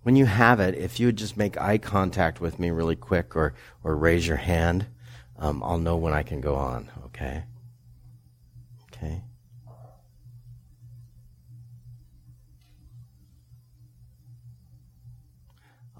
When 0.09 0.16
you 0.16 0.25
have 0.25 0.59
it, 0.59 0.75
if 0.75 0.99
you 0.99 1.05
would 1.09 1.18
just 1.18 1.37
make 1.37 1.61
eye 1.61 1.77
contact 1.77 2.40
with 2.40 2.59
me 2.59 2.71
really 2.71 2.97
quick, 2.97 3.37
or 3.37 3.53
or 3.85 3.94
raise 3.94 4.27
your 4.27 4.38
hand, 4.38 4.87
um, 5.38 5.62
I'll 5.62 5.77
know 5.77 5.99
when 5.99 6.14
I 6.14 6.23
can 6.23 6.40
go 6.40 6.55
on. 6.55 6.90
Okay. 7.05 7.44
Okay. 8.87 9.21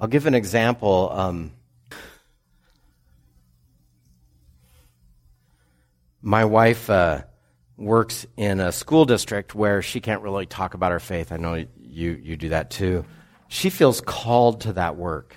I'll 0.01 0.09
give 0.09 0.25
an 0.25 0.33
example. 0.33 1.11
Um, 1.13 1.53
my 6.23 6.47
wife 6.47 6.89
uh, 6.89 7.25
works 7.77 8.27
in 8.39 8.59
a 8.61 8.73
school 8.73 9.05
district 9.05 9.55
where 9.55 9.83
she 9.83 10.01
can't 10.01 10.23
really 10.23 10.47
talk 10.47 10.73
about 10.73 10.93
her 10.93 10.99
faith. 10.99 11.31
I 11.31 11.37
know 11.37 11.67
you, 11.79 12.19
you 12.23 12.39
do 12.39 12.49
that 12.49 12.71
too. 12.71 13.05
She 13.49 13.71
feels 13.71 14.01
called 14.01 14.61
to 14.63 14.75
that 14.75 14.97
work, 14.97 15.35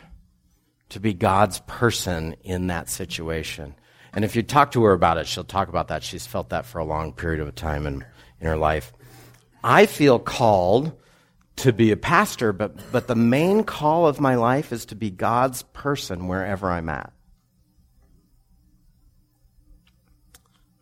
to 0.90 1.00
be 1.00 1.14
God's 1.14 1.60
person 1.62 2.36
in 2.44 2.68
that 2.68 2.90
situation. 2.90 3.74
And 4.14 4.26
if 4.26 4.36
you 4.36 4.44
talk 4.44 4.72
to 4.72 4.84
her 4.84 4.92
about 4.92 5.18
it, 5.18 5.28
she'll 5.28 5.46
talk 5.46 5.70
about 5.70 5.88
that. 5.88 6.04
She's 6.04 6.28
felt 6.28 6.50
that 6.50 6.66
for 6.66 6.80
a 6.80 6.86
long 6.86 7.14
period 7.14 7.40
of 7.40 7.56
time 7.56 7.88
in, 7.88 8.06
in 8.42 8.48
her 8.48 8.58
life. 8.58 8.92
I 9.64 9.86
feel 9.86 10.20
called 10.20 10.92
to 11.58 11.72
be 11.72 11.92
a 11.92 11.98
pastor, 11.98 12.52
but, 12.52 12.76
but 12.92 13.08
the 13.08 13.16
main 13.16 13.64
call 13.64 14.08
of 14.08 14.20
my 14.20 14.36
life 14.36 14.74
is 14.74 14.86
to 14.88 14.96
be 14.96 15.10
God's 15.10 15.64
person 15.64 16.28
wherever 16.28 16.70
I'm 16.70 16.90
at. 16.90 17.14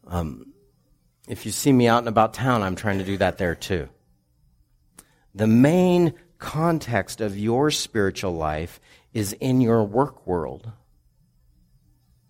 Um, 0.08 0.54
if 1.28 1.46
you 1.46 1.52
see 1.52 1.72
me 1.72 1.88
out 1.88 2.00
and 2.00 2.08
about 2.08 2.34
town, 2.34 2.64
I'm 2.64 2.76
trying 2.76 2.98
to 2.98 3.06
do 3.06 3.18
that 3.18 3.38
there 3.38 3.54
too. 3.54 3.90
The 5.36 5.46
main 5.46 6.14
context 6.40 7.22
of 7.22 7.38
your 7.38 7.70
spiritual 7.70 8.32
life 8.34 8.80
is 9.14 9.34
in 9.34 9.62
your 9.62 9.84
work 9.84 10.26
world. 10.26 10.72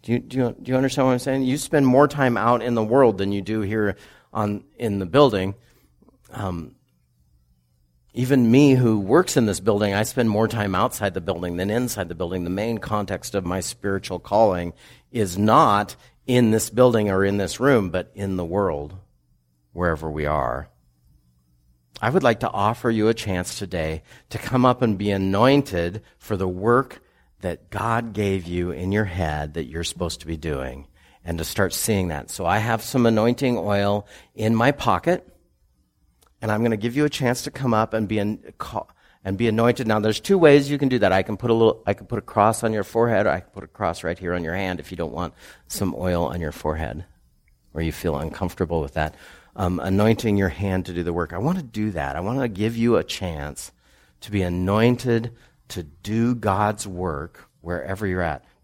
Do 0.02 0.13
you, 0.13 0.19
do 0.19 0.38
you, 0.38 0.56
do 0.62 0.72
you 0.72 0.78
understand 0.78 1.08
what 1.08 1.13
I'm 1.13 1.19
saying? 1.19 1.43
You 1.43 1.58
spend 1.58 1.86
more 1.86 2.08
time 2.08 2.36
out 2.38 2.62
in 2.62 2.74
the 2.74 2.84
world 2.84 3.17
than 3.17 3.32
you 3.32 3.41
do 3.41 3.62
here 3.62 3.95
on, 4.34 4.63
in 4.78 5.00
the 5.00 5.06
building. 5.06 5.56
Um, 6.32 6.76
even 8.13 8.50
me 8.50 8.74
who 8.74 9.00
works 9.00 9.38
in 9.38 9.45
this 9.45 9.60
building, 9.60 9.93
I 9.93 10.04
spend 10.04 10.30
more 10.30 10.48
time 10.48 10.74
outside 10.74 11.13
the 11.13 11.22
building 11.22 11.58
than 11.58 11.69
inside 11.69 12.10
the 12.10 12.15
building. 12.15 12.43
The 12.43 12.50
main 12.50 12.80
context 12.80 13.36
of 13.36 13.45
my 13.45 13.60
spiritual 13.60 14.19
calling 14.19 14.74
is 15.12 15.38
not 15.38 15.95
in 16.26 16.52
this 16.52 16.69
building 16.69 17.10
or 17.10 17.24
in 17.24 17.38
this 17.38 17.60
room, 17.60 17.89
but 17.89 18.12
in 18.15 18.36
the 18.36 18.45
world, 18.45 18.95
wherever 19.74 20.10
we 20.10 20.26
are. 20.26 20.69
I 22.01 22.09
would 22.09 22.23
like 22.23 22.41
to 22.41 22.49
offer 22.49 22.89
you 22.89 23.07
a 23.09 23.13
chance 23.13 23.59
today 23.59 24.03
to 24.29 24.38
come 24.38 24.65
up 24.65 24.81
and 24.81 24.97
be 24.97 25.12
anointed 25.12 26.01
for 26.17 26.38
the 26.38 26.47
work 26.47 27.01
that 27.41 27.69
God 27.69 28.13
gave 28.13 28.45
you 28.45 28.71
in 28.71 28.91
your 28.91 29.05
head 29.05 29.53
that 29.55 29.65
you're 29.65 29.83
supposed 29.83 30.21
to 30.21 30.27
be 30.27 30.38
doing 30.38 30.88
and 31.25 31.38
to 31.38 31.43
start 31.43 31.73
seeing 31.73 32.07
that. 32.09 32.29
So 32.29 32.45
I 32.45 32.59
have 32.59 32.81
some 32.81 33.05
anointing 33.05 33.57
oil 33.57 34.07
in 34.33 34.55
my 34.55 34.71
pocket 34.71 35.27
and 36.41 36.51
I'm 36.51 36.62
going 36.62 36.71
to 36.71 36.77
give 36.77 36.95
you 36.95 37.05
a 37.05 37.09
chance 37.09 37.43
to 37.43 37.51
come 37.51 37.73
up 37.73 37.93
and 37.93 38.07
be 38.07 38.19
in, 38.19 38.53
and 39.25 39.38
be 39.38 39.47
anointed. 39.47 39.88
Now, 39.88 39.99
there's 39.99 40.21
two 40.21 40.38
ways 40.38 40.71
you 40.71 40.77
can 40.77 40.88
do 40.88 40.99
that. 40.99 41.12
I 41.12 41.23
can 41.23 41.35
put 41.35 41.49
a 41.49 41.53
little, 41.53 41.83
I 41.85 41.93
can 41.93 42.07
put 42.07 42.19
a 42.19 42.21
cross 42.21 42.63
on 42.63 42.71
your 42.71 42.85
forehead, 42.85 43.25
or 43.25 43.31
I 43.31 43.41
can 43.41 43.49
put 43.49 43.63
a 43.63 43.67
cross 43.67 44.03
right 44.03 44.17
here 44.17 44.33
on 44.33 44.43
your 44.43 44.55
hand 44.55 44.79
if 44.79 44.91
you 44.91 44.97
don't 44.97 45.12
want 45.12 45.33
some 45.67 45.93
oil 45.97 46.25
on 46.25 46.39
your 46.39 46.53
forehead, 46.53 47.05
or 47.73 47.81
you 47.81 47.91
feel 47.91 48.17
uncomfortable 48.17 48.79
with 48.79 48.93
that. 48.93 49.15
Um, 49.55 49.79
anointing 49.79 50.38
your 50.38 50.49
hand 50.49 50.85
to 50.85 50.93
do 50.93 51.03
the 51.03 51.12
work. 51.12 51.33
I 51.33 51.38
want 51.38 51.57
to 51.57 51.63
do 51.63 51.91
that. 51.91 52.15
I 52.15 52.21
want 52.21 52.39
to 52.39 52.47
give 52.47 52.77
you 52.77 52.95
a 52.95 53.03
chance 53.03 53.71
to 54.21 54.31
be 54.31 54.41
anointed 54.41 55.31
to 55.69 55.83
do 55.83 56.35
God's 56.35 56.88
work 56.88 57.49
wherever 57.62 58.07
you're 58.07 58.21
at. 58.21 58.45